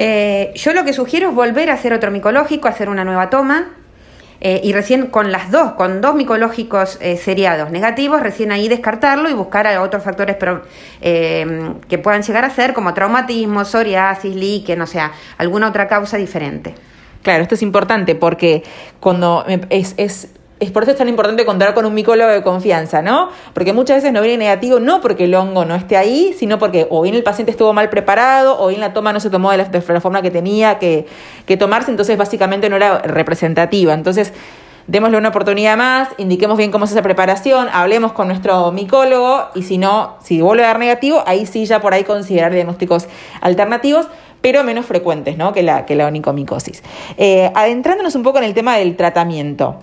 Eh, 0.02 0.52
yo 0.54 0.72
lo 0.72 0.82
que 0.86 0.94
sugiero 0.94 1.28
es 1.28 1.34
volver 1.34 1.68
a 1.68 1.74
hacer 1.74 1.92
otro 1.92 2.10
micológico, 2.10 2.68
hacer 2.68 2.88
una 2.88 3.04
nueva 3.04 3.28
toma. 3.28 3.68
Eh, 4.40 4.62
y 4.64 4.72
recién 4.72 5.08
con 5.08 5.30
las 5.30 5.50
dos, 5.50 5.72
con 5.72 6.00
dos 6.00 6.14
micológicos 6.14 6.96
eh, 7.02 7.18
seriados 7.18 7.70
negativos, 7.70 8.22
recién 8.22 8.50
ahí 8.50 8.68
descartarlo 8.68 9.28
y 9.28 9.34
buscar 9.34 9.66
a 9.66 9.82
otros 9.82 10.02
factores 10.02 10.36
que 10.38 11.98
puedan 12.02 12.22
llegar 12.22 12.46
a 12.46 12.48
ser 12.48 12.72
como 12.72 12.94
traumatismo, 12.94 13.66
psoriasis, 13.66 14.34
líquen, 14.34 14.80
o 14.80 14.86
sea, 14.86 15.12
alguna 15.36 15.68
otra 15.68 15.86
causa 15.86 16.16
diferente. 16.16 16.74
Claro, 17.22 17.42
esto 17.42 17.54
es 17.54 17.60
importante 17.60 18.14
porque 18.14 18.62
cuando 18.98 19.44
es, 19.68 19.92
es 19.98 20.30
es 20.60 20.70
por 20.70 20.82
eso 20.82 20.92
es 20.92 20.98
tan 20.98 21.08
importante 21.08 21.46
contar 21.46 21.72
con 21.72 21.86
un 21.86 21.94
micólogo 21.94 22.30
de 22.30 22.42
confianza, 22.42 23.00
¿no? 23.00 23.30
Porque 23.54 23.72
muchas 23.72 23.96
veces 23.96 24.12
no 24.12 24.20
viene 24.20 24.36
negativo 24.36 24.78
no 24.78 25.00
porque 25.00 25.24
el 25.24 25.34
hongo 25.34 25.64
no 25.64 25.74
esté 25.74 25.96
ahí, 25.96 26.34
sino 26.38 26.58
porque 26.58 26.86
o 26.90 27.00
bien 27.00 27.14
el 27.14 27.22
paciente 27.22 27.50
estuvo 27.50 27.72
mal 27.72 27.88
preparado, 27.88 28.60
o 28.60 28.68
bien 28.68 28.80
la 28.80 28.92
toma 28.92 29.14
no 29.14 29.20
se 29.20 29.30
tomó 29.30 29.50
de 29.50 29.56
la, 29.56 30.00
forma 30.00 30.20
que 30.20 30.30
tenía 30.30 30.78
que, 30.78 31.06
tomarse, 31.58 31.90
entonces 31.90 32.16
básicamente 32.18 32.68
no 32.68 32.76
era 32.76 32.98
representativa. 32.98 33.94
Entonces, 33.94 34.34
démosle 34.86 35.16
una 35.16 35.30
oportunidad 35.30 35.78
más, 35.78 36.10
indiquemos 36.18 36.58
bien 36.58 36.70
cómo 36.70 36.84
es 36.84 36.90
esa 36.90 37.02
preparación, 37.02 37.68
hablemos 37.72 38.12
con 38.12 38.28
nuestro 38.28 38.70
micólogo 38.70 39.46
y 39.54 39.62
si 39.62 39.78
no, 39.78 40.16
si 40.22 40.42
vuelve 40.42 40.64
a 40.64 40.68
dar 40.68 40.78
negativo, 40.78 41.24
ahí 41.26 41.46
sí 41.46 41.64
ya 41.64 41.80
por 41.80 41.94
ahí 41.94 42.04
considerar 42.04 42.52
diagnósticos 42.52 43.08
alternativos 43.40 44.08
pero 44.42 44.64
menos 44.64 44.86
frecuentes 44.86 45.36
¿no? 45.36 45.52
que, 45.52 45.62
la, 45.62 45.84
que 45.84 45.94
la 45.94 46.06
onicomicosis. 46.06 46.82
Eh, 47.18 47.52
adentrándonos 47.54 48.14
un 48.14 48.22
poco 48.22 48.38
en 48.38 48.44
el 48.44 48.54
tema 48.54 48.78
del 48.78 48.96
tratamiento. 48.96 49.76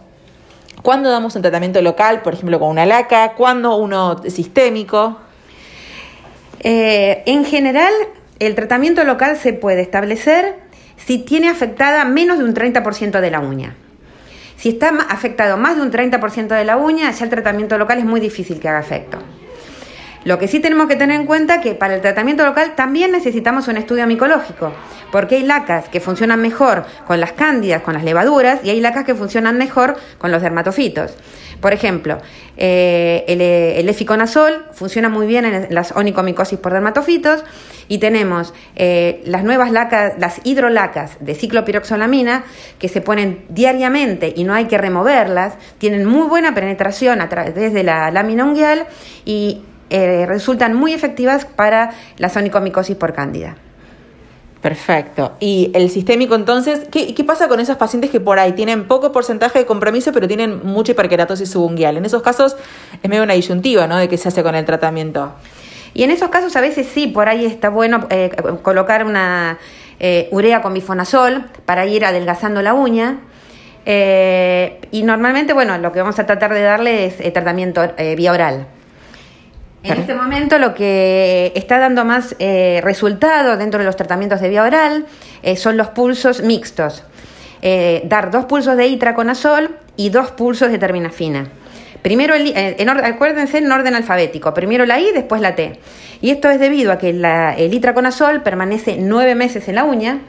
¿Cuándo 0.82 1.10
damos 1.10 1.36
un 1.36 1.42
tratamiento 1.42 1.82
local, 1.82 2.22
por 2.22 2.34
ejemplo, 2.34 2.60
con 2.60 2.70
una 2.70 2.86
laca? 2.86 3.34
¿Cuándo 3.34 3.76
uno 3.78 4.22
sistémico? 4.28 5.18
Eh, 6.60 7.24
en 7.26 7.46
general, 7.46 7.92
el 8.40 8.56
tratamiento 8.56 9.04
local 9.04 9.38
se 9.38 9.54
puede 9.54 9.82
establecer 9.82 10.56
si 10.98 11.20
tiene 11.20 11.50
afectada 11.50 12.06
menos 12.06 12.38
de 12.38 12.44
un 12.44 12.54
30% 12.54 13.20
de 13.20 13.32
la 13.32 13.40
uña. 13.40 13.76
Si 14.58 14.70
está 14.70 14.90
afectado 15.10 15.58
más 15.58 15.76
de 15.76 15.84
un 15.84 15.92
30% 15.92 16.48
de 16.48 16.66
la 16.66 16.78
uña, 16.78 17.12
ya 17.12 17.24
el 17.26 17.30
tratamiento 17.30 17.78
local 17.78 18.00
es 18.00 18.06
muy 18.06 18.20
difícil 18.20 18.60
que 18.60 18.68
haga 18.68 18.80
efecto. 18.80 19.20
Lo 20.28 20.38
que 20.38 20.50
sí 20.50 20.60
tenemos 20.60 20.88
que 20.88 20.98
tener 20.98 21.18
en 21.22 21.26
cuenta 21.26 21.56
es 21.56 21.62
que 21.62 21.74
para 21.74 21.96
el 21.96 22.02
tratamiento 22.02 22.44
local 22.44 22.74
también 22.76 23.14
necesitamos 23.14 23.70
un 23.70 23.78
estudio 23.78 24.06
micológico, 24.08 24.74
porque 25.10 25.36
hay 25.36 25.44
lacas 25.44 25.88
que 25.88 26.02
funcionan 26.02 26.42
mejor 26.42 26.84
con 27.06 27.22
las 27.22 27.32
cándidas, 27.32 27.82
con 27.82 27.94
las 27.94 28.04
levaduras, 28.04 28.60
y 28.62 28.70
hay 28.70 28.82
lacas 28.82 29.06
que 29.06 29.16
funcionan 29.16 29.58
mejor 29.58 29.96
con 30.18 30.30
los 30.30 30.42
dermatofitos. 30.42 31.14
Por 31.62 31.72
ejemplo, 31.72 32.18
eh, 32.58 33.24
el, 33.30 33.40
el, 33.40 33.88
eficonazol 33.88 34.66
funciona 34.74 35.08
muy 35.08 35.28
bien 35.28 35.46
en 35.46 35.74
las 35.74 35.94
onicomicosis 35.94 36.60
por 36.60 36.74
dermatofitos 36.74 37.46
y 37.88 38.00
tenemos 38.00 38.54
eh, 38.76 39.22
las 39.24 39.46
nuevas 39.46 39.72
lacas, 39.72 40.16
las 40.20 40.42
hidrolacas 40.44 41.12
de 41.22 41.36
ciclopiroxolamina 41.36 42.44
que 42.80 42.90
se 42.90 43.00
ponen 43.00 43.46
diariamente 43.48 44.34
y 44.36 44.44
no 44.44 44.54
hay 44.54 44.66
que 44.66 44.78
removerlas, 44.78 45.54
tienen 45.78 46.06
muy 46.06 46.28
buena 46.28 46.54
penetración 46.54 47.22
a 47.22 47.30
través 47.30 47.74
de 47.74 47.84
la 47.84 48.12
lámina 48.12 48.44
unguial 48.44 48.88
y 49.24 49.62
eh, 49.90 50.26
resultan 50.26 50.74
muy 50.74 50.94
efectivas 50.94 51.46
para 51.46 51.92
la 52.18 52.30
sonicomicosis 52.30 52.96
por 52.96 53.14
cándida. 53.14 53.56
Perfecto. 54.62 55.38
Y 55.40 55.72
el 55.74 55.90
sistémico 55.90 56.36
entonces, 56.36 56.90
¿qué, 56.92 57.24
pasa 57.26 57.48
con 57.48 57.60
esos 57.60 57.78
pacientes 57.78 58.10
que 58.10 58.20
por 58.20 58.38
ahí 58.38 58.52
tienen 58.52 58.86
poco 58.86 59.12
porcentaje 59.12 59.60
de 59.60 59.66
compromiso 59.66 60.12
pero 60.12 60.28
tienen 60.28 60.66
mucha 60.66 60.92
hiperkeratosis 60.92 61.50
subunguial? 61.50 61.96
En 61.96 62.06
esos 62.06 62.22
casos 62.22 62.58
es 63.02 63.10
medio 63.10 63.24
una 63.24 63.34
disyuntiva, 63.34 63.88
¿no? 63.88 63.98
De 63.98 64.10
qué 64.10 64.18
se 64.18 64.28
hace 64.28 64.44
con 64.44 64.56
el 64.56 64.66
tratamiento. 64.66 65.32
Y 65.94 66.04
en 66.04 66.12
esos 66.12 66.30
casos 66.30 66.56
a 66.56 66.62
veces 66.62 66.88
sí, 66.94 67.08
por 67.08 67.30
ahí 67.30 67.46
está 67.46 67.70
bueno 67.70 68.08
eh, 68.10 68.32
colocar 68.62 69.06
una 69.06 69.58
eh, 70.00 70.28
urea 70.32 70.62
con 70.62 70.74
bifonazol 70.74 71.46
para 71.66 71.86
ir 71.86 72.04
adelgazando 72.04 72.62
la 72.62 72.74
uña. 72.74 73.20
y 73.86 75.04
normalmente, 75.04 75.54
bueno, 75.54 75.78
lo 75.78 75.94
que 75.94 76.02
vamos 76.02 76.20
a 76.20 76.26
tratar 76.26 76.54
de 76.54 76.62
darle 76.62 77.06
es 77.06 77.34
tratamiento 77.34 77.82
vía 78.18 78.34
oral. 78.34 78.68
En 79.84 80.00
este 80.00 80.16
momento 80.16 80.58
lo 80.58 80.74
que 80.74 81.52
está 81.56 81.78
dando 81.78 82.04
más 82.04 82.36
eh, 82.40 82.82
resultado 82.84 83.58
dentro 83.58 83.80
de 83.80 83.86
los 83.86 83.96
tratamientos 83.96 84.42
de 84.42 84.50
vía 84.50 84.64
oral 84.64 85.06
eh, 85.44 85.56
son 85.56 85.78
los 85.78 85.90
pulsos 85.90 86.42
mixtos. 86.42 87.04
Eh, 87.62 88.02
dar 88.06 88.32
dos 88.32 88.46
pulsos 88.46 88.76
de 88.76 88.88
itraconazol 88.88 89.76
y 89.96 90.10
dos 90.10 90.32
pulsos 90.32 90.72
de 90.72 90.78
terminafina. 90.78 91.48
Primero, 92.02 92.36
en 92.36 92.90
acuérdense 92.90 93.58
en 93.58 93.72
orden 93.72 93.96
alfabético, 93.96 94.54
primero 94.54 94.86
la 94.86 95.00
I, 95.00 95.12
después 95.14 95.42
la 95.42 95.56
T. 95.56 95.80
Y 96.22 96.30
esto 96.30 96.50
es 96.50 96.60
debido 96.60 96.92
a 96.92 96.98
que 96.98 97.10
el 97.10 97.74
itraconazol 97.74 98.44
permanece 98.44 98.98
nueve 99.00 99.36
meses 99.36 99.68
en 99.68 99.76
la 99.76 99.84
uña 99.84 100.20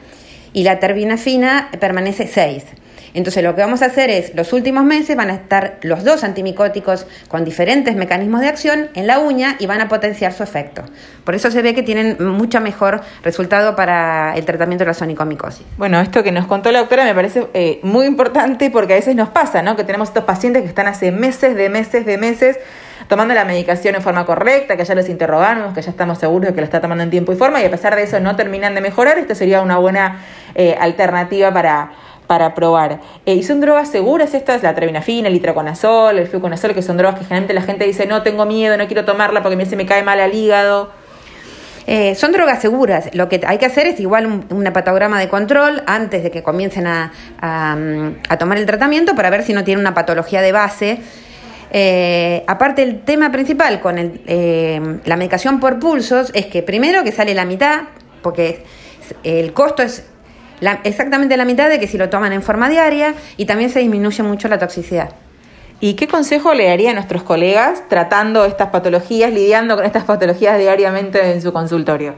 y 0.51 0.63
la 0.63 0.79
terminafina 0.79 1.69
permanece 1.79 2.27
seis. 2.27 2.65
Entonces 3.13 3.43
lo 3.43 3.55
que 3.55 3.61
vamos 3.61 3.81
a 3.81 3.85
hacer 3.85 4.09
es, 4.09 4.33
los 4.35 4.53
últimos 4.53 4.83
meses 4.83 5.15
van 5.15 5.29
a 5.29 5.33
estar 5.33 5.77
los 5.81 6.03
dos 6.03 6.23
antimicóticos 6.23 7.05
con 7.27 7.45
diferentes 7.45 7.95
mecanismos 7.95 8.41
de 8.41 8.47
acción 8.47 8.89
en 8.93 9.07
la 9.07 9.19
uña 9.19 9.55
y 9.59 9.65
van 9.65 9.81
a 9.81 9.87
potenciar 9.87 10.33
su 10.33 10.43
efecto. 10.43 10.83
Por 11.23 11.35
eso 11.35 11.51
se 11.51 11.61
ve 11.61 11.73
que 11.73 11.83
tienen 11.83 12.17
mucho 12.19 12.59
mejor 12.61 13.01
resultado 13.23 13.75
para 13.75 14.33
el 14.35 14.45
tratamiento 14.45 14.83
de 14.83 14.89
la 14.89 14.93
sonicomicosis. 14.93 15.65
Bueno, 15.77 15.99
esto 15.99 16.23
que 16.23 16.31
nos 16.31 16.47
contó 16.47 16.71
la 16.71 16.79
doctora 16.79 17.03
me 17.03 17.15
parece 17.15 17.47
eh, 17.53 17.79
muy 17.83 18.05
importante 18.05 18.69
porque 18.69 18.93
a 18.93 18.95
veces 18.97 19.15
nos 19.15 19.29
pasa, 19.29 19.61
¿no? 19.61 19.75
Que 19.75 19.83
tenemos 19.83 20.09
estos 20.09 20.23
pacientes 20.23 20.63
que 20.63 20.69
están 20.69 20.87
hace 20.87 21.11
meses, 21.11 21.55
de 21.55 21.69
meses, 21.69 22.05
de 22.05 22.17
meses 22.17 22.57
tomando 23.07 23.33
la 23.33 23.43
medicación 23.43 23.95
en 23.95 24.01
forma 24.01 24.25
correcta, 24.25 24.77
que 24.77 24.85
ya 24.85 24.93
los 24.93 25.09
interrogamos, 25.09 25.73
que 25.73 25.81
ya 25.81 25.89
estamos 25.89 26.19
seguros 26.19 26.49
de 26.49 26.53
que 26.53 26.61
lo 26.61 26.65
está 26.65 26.79
tomando 26.79 27.03
en 27.03 27.09
tiempo 27.09 27.33
y 27.33 27.35
forma, 27.35 27.61
y 27.61 27.65
a 27.65 27.71
pesar 27.71 27.95
de 27.95 28.03
eso 28.03 28.19
no 28.19 28.35
terminan 28.35 28.75
de 28.75 28.81
mejorar, 28.81 29.17
esto 29.17 29.33
sería 29.33 29.61
una 29.61 29.77
buena 29.77 30.19
eh, 30.53 30.77
alternativa 30.79 31.51
para, 31.51 31.91
para 32.29 32.53
probar. 32.53 32.99
Eh, 33.25 33.33
¿Y 33.33 33.41
son 33.41 33.59
drogas 33.59 33.89
seguras 33.89 34.35
estas? 34.35 34.61
La 34.61 34.75
trevinafina, 34.75 35.29
el 35.29 35.35
itraconazol, 35.35 36.19
el 36.19 36.27
fluconazol, 36.27 36.75
que 36.75 36.83
son 36.83 36.95
drogas 36.95 37.17
que 37.17 37.25
generalmente 37.25 37.55
la 37.55 37.63
gente 37.63 37.85
dice, 37.85 38.05
no, 38.05 38.21
tengo 38.21 38.45
miedo, 38.45 38.77
no 38.77 38.85
quiero 38.85 39.03
tomarla 39.03 39.41
porque 39.41 39.65
se 39.65 39.75
me 39.75 39.87
cae 39.87 40.03
mal 40.03 40.19
al 40.19 40.31
hígado. 40.35 40.91
Eh, 41.87 42.13
son 42.13 42.31
drogas 42.31 42.61
seguras. 42.61 43.09
Lo 43.13 43.29
que 43.29 43.41
hay 43.47 43.57
que 43.57 43.65
hacer 43.65 43.87
es 43.87 43.99
igual 43.99 44.27
un, 44.27 44.45
un 44.51 44.63
de 44.63 45.27
control 45.27 45.81
antes 45.87 46.21
de 46.21 46.29
que 46.29 46.43
comiencen 46.43 46.85
a, 46.85 47.11
tomar 48.37 48.59
el 48.59 48.67
tratamiento 48.67 49.15
para 49.15 49.31
ver 49.31 49.41
si 49.41 49.53
no 49.53 49.63
tiene 49.63 49.81
una 49.81 49.95
patología 49.95 50.43
de 50.43 50.51
base. 50.51 50.99
Eh, 51.71 52.43
aparte, 52.45 52.83
el 52.83 53.01
tema 53.01 53.31
principal 53.31 53.81
con 53.81 53.95
la 53.95 55.15
medicación 55.17 55.59
por 55.59 55.79
pulsos 55.79 56.29
es 56.35 56.45
que 56.45 56.61
primero 56.61 57.03
que 57.03 57.11
sale 57.11 57.33
la 57.33 57.45
mitad, 57.45 57.85
porque 58.21 58.65
el 59.23 59.51
costo 59.51 59.81
es 59.81 60.03
exactamente 60.83 61.37
la 61.37 61.45
mitad 61.45 61.69
de 61.69 61.79
que 61.79 61.87
si 61.87 61.97
lo 61.97 62.09
toman 62.09 62.33
en 62.33 62.41
forma 62.41 62.69
diaria 62.69 63.13
y 63.37 63.45
también 63.45 63.69
se 63.69 63.79
disminuye 63.79 64.23
mucho 64.23 64.47
la 64.47 64.59
toxicidad. 64.59 65.09
¿Y 65.81 65.93
qué 65.93 66.07
consejo 66.07 66.53
le 66.53 66.65
daría 66.65 66.91
a 66.91 66.93
nuestros 66.93 67.23
colegas 67.23 67.83
tratando 67.87 68.43
estas 68.43 68.69
patologías, 68.69 69.31
lidiando 69.31 69.77
con 69.77 69.85
estas 69.85 70.03
patologías 70.03 70.57
diariamente 70.57 71.31
en 71.31 71.41
su 71.41 71.53
consultorio? 71.53 72.15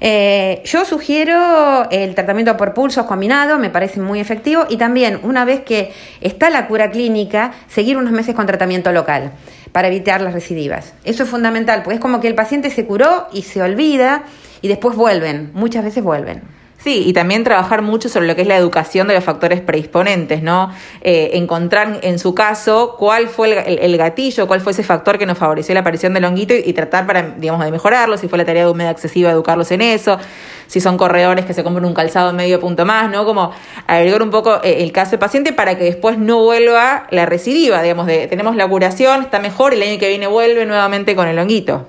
Eh, 0.00 0.62
yo 0.64 0.84
sugiero 0.84 1.88
el 1.90 2.14
tratamiento 2.14 2.56
por 2.56 2.74
pulsos 2.74 3.06
combinado, 3.06 3.58
me 3.58 3.70
parece 3.70 4.00
muy 4.00 4.20
efectivo, 4.20 4.66
y 4.68 4.76
también 4.76 5.18
una 5.22 5.44
vez 5.44 5.60
que 5.62 5.92
está 6.20 6.50
la 6.50 6.68
cura 6.68 6.90
clínica, 6.90 7.52
seguir 7.68 7.96
unos 7.96 8.12
meses 8.12 8.34
con 8.34 8.46
tratamiento 8.46 8.92
local 8.92 9.32
para 9.72 9.88
evitar 9.88 10.20
las 10.20 10.34
recidivas. 10.34 10.92
Eso 11.04 11.24
es 11.24 11.28
fundamental, 11.28 11.82
porque 11.82 11.96
es 11.96 12.00
como 12.00 12.20
que 12.20 12.28
el 12.28 12.34
paciente 12.34 12.70
se 12.70 12.84
curó 12.84 13.28
y 13.32 13.42
se 13.42 13.62
olvida 13.62 14.24
y 14.60 14.68
después 14.68 14.94
vuelven, 14.94 15.50
muchas 15.54 15.84
veces 15.84 16.04
vuelven. 16.04 16.57
Sí, 16.78 17.02
y 17.04 17.12
también 17.12 17.42
trabajar 17.42 17.82
mucho 17.82 18.08
sobre 18.08 18.28
lo 18.28 18.36
que 18.36 18.42
es 18.42 18.46
la 18.46 18.56
educación 18.56 19.08
de 19.08 19.14
los 19.14 19.24
factores 19.24 19.60
predisponentes, 19.60 20.44
¿no? 20.44 20.72
Eh, 21.00 21.30
encontrar 21.32 21.98
en 22.02 22.20
su 22.20 22.36
caso 22.36 22.94
cuál 22.96 23.28
fue 23.28 23.64
el, 23.84 23.96
gatillo, 23.96 24.46
cuál 24.46 24.60
fue 24.60 24.70
ese 24.70 24.84
factor 24.84 25.18
que 25.18 25.26
nos 25.26 25.36
favoreció 25.38 25.74
la 25.74 25.80
aparición 25.80 26.14
del 26.14 26.24
honguito 26.24 26.54
y, 26.54 26.72
tratar 26.74 27.04
para, 27.04 27.34
digamos, 27.36 27.64
de 27.64 27.72
mejorarlo, 27.72 28.16
si 28.16 28.28
fue 28.28 28.38
la 28.38 28.44
tarea 28.44 28.64
de 28.64 28.70
humedad 28.70 28.92
excesiva, 28.92 29.32
educarlos 29.32 29.72
en 29.72 29.82
eso, 29.82 30.18
si 30.68 30.80
son 30.80 30.96
corredores 30.96 31.46
que 31.46 31.52
se 31.52 31.64
compran 31.64 31.84
un 31.84 31.94
calzado 31.94 32.32
medio 32.32 32.60
punto 32.60 32.86
más, 32.86 33.10
¿no? 33.10 33.24
Como 33.24 33.50
agregar 33.88 34.22
un 34.22 34.30
poco 34.30 34.60
eh, 34.62 34.84
el 34.84 34.92
caso 34.92 35.12
del 35.12 35.18
paciente 35.18 35.52
para 35.52 35.76
que 35.76 35.82
después 35.82 36.16
no 36.16 36.44
vuelva 36.44 37.08
la 37.10 37.26
recidiva, 37.26 37.82
digamos, 37.82 38.06
de 38.06 38.28
tenemos 38.28 38.54
la 38.54 38.68
curación, 38.68 39.22
está 39.22 39.40
mejor, 39.40 39.74
el 39.74 39.82
año 39.82 39.98
que 39.98 40.08
viene 40.08 40.28
vuelve 40.28 40.64
nuevamente 40.64 41.16
con 41.16 41.26
el 41.26 41.40
honguito. 41.40 41.86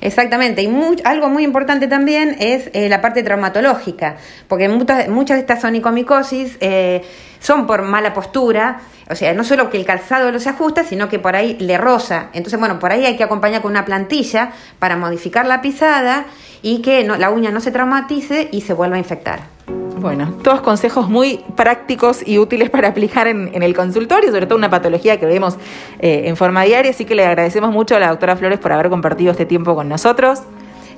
Exactamente, 0.00 0.62
y 0.62 0.70
algo 1.04 1.28
muy 1.28 1.42
importante 1.42 1.88
también 1.88 2.36
es 2.38 2.70
eh, 2.72 2.88
la 2.88 3.00
parte 3.00 3.22
traumatológica, 3.22 4.16
porque 4.46 4.68
muchas, 4.68 5.08
muchas 5.08 5.36
de 5.36 5.40
estas 5.40 5.64
onicomicosis 5.64 6.56
eh, 6.60 7.02
son 7.40 7.66
por 7.66 7.82
mala 7.82 8.14
postura, 8.14 8.80
o 9.10 9.14
sea, 9.16 9.34
no 9.34 9.42
solo 9.42 9.70
que 9.70 9.76
el 9.76 9.84
calzado 9.84 10.30
no 10.30 10.38
se 10.38 10.50
ajusta, 10.50 10.84
sino 10.84 11.08
que 11.08 11.18
por 11.18 11.34
ahí 11.34 11.56
le 11.58 11.78
roza. 11.78 12.28
Entonces, 12.32 12.60
bueno, 12.60 12.78
por 12.78 12.92
ahí 12.92 13.06
hay 13.06 13.16
que 13.16 13.24
acompañar 13.24 13.62
con 13.62 13.70
una 13.72 13.84
plantilla 13.84 14.52
para 14.78 14.96
modificar 14.96 15.46
la 15.46 15.62
pisada 15.62 16.26
y 16.62 16.82
que 16.82 17.04
la 17.04 17.30
uña 17.30 17.50
no 17.50 17.60
se 17.60 17.70
traumatice 17.70 18.48
y 18.52 18.60
se 18.60 18.74
vuelva 18.74 18.96
a 18.96 18.98
infectar. 18.98 19.57
Bueno, 20.00 20.32
todos 20.44 20.60
consejos 20.60 21.08
muy 21.08 21.44
prácticos 21.56 22.26
y 22.26 22.38
útiles 22.38 22.70
para 22.70 22.88
aplicar 22.88 23.26
en, 23.26 23.62
el 23.62 23.74
consultorio, 23.74 24.30
sobre 24.30 24.46
todo 24.46 24.56
una 24.56 24.70
patología 24.70 25.18
que 25.18 25.26
vemos 25.26 25.56
eh, 25.98 26.22
en 26.26 26.36
forma 26.36 26.62
diaria, 26.62 26.92
así 26.92 27.04
que 27.04 27.14
le 27.14 27.24
agradecemos 27.24 27.72
mucho 27.72 27.96
a 27.96 27.98
la 27.98 28.08
doctora 28.08 28.36
Flores 28.36 28.58
por 28.60 28.72
haber 28.72 28.90
compartido 28.90 29.32
este 29.32 29.44
tiempo 29.44 29.74
con 29.74 29.88
nosotros. 29.88 30.42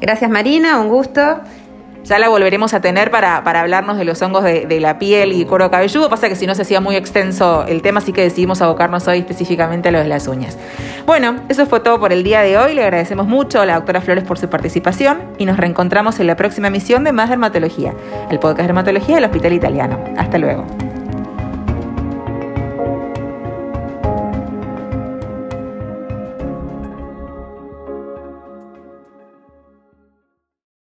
Gracias 0.01 0.31
Marina, 0.31 0.81
un 0.81 0.89
gusto. 0.89 1.41
Ya 2.05 2.19
la 2.19 2.29
volveremos 2.29 2.75
a 2.75 2.81
tener 2.81 3.11
para, 3.11 3.37
hablarnos 3.37 3.99
de 3.99 4.05
los 4.05 4.21
hongos 4.23 4.43
de, 4.43 4.81
la 4.81 4.99
piel 4.99 5.33
y 5.33 5.45
cuero 5.45 5.71
cabelludo. 5.71 6.09
Pasa 6.09 6.29
que 6.29 6.37
si 6.37 6.47
no 6.47 6.55
se 6.55 6.63
hacía 6.63 6.81
muy 6.81 6.97
extenso 6.97 7.65
el 7.67 7.83
tema, 7.83 7.99
así 7.99 8.13
que 8.13 8.23
decidimos 8.23 8.63
abocarnos 8.63 9.07
hoy 9.09 9.19
específicamente 9.19 9.89
a 9.89 9.93
lo 9.93 9.99
de 9.99 10.09
las 10.09 10.27
uñas. 10.27 10.57
Bueno, 11.07 11.37
eso 11.49 11.67
fue 11.67 11.81
todo 11.81 12.01
por 12.01 12.13
el 12.13 12.25
día 12.25 12.41
de 12.41 12.59
hoy. 12.59 12.75
Le 12.75 12.83
agradecemos 12.83 13.27
mucho 13.27 13.61
a 13.61 13.67
la 13.67 13.75
doctora 13.75 14.01
Flores 14.01 14.25
por 14.25 14.39
su 14.39 14.49
participación 14.49 15.21
y 15.39 15.45
nos 15.45 15.57
reencontramos 15.57 16.19
en 16.21 16.27
la 16.27 16.37
próxima 16.37 16.69
emisión 16.69 17.05
de 17.05 17.13
Más 17.13 17.29
Dermatología, 17.29 17.95
el 18.31 18.39
podcast 18.39 18.59
de 18.59 18.65
dermatología 18.65 19.17
del 19.17 19.25
Hospital 19.25 19.53
Italiano. 19.53 20.03
Hasta 20.17 20.39
luego. 20.39 20.90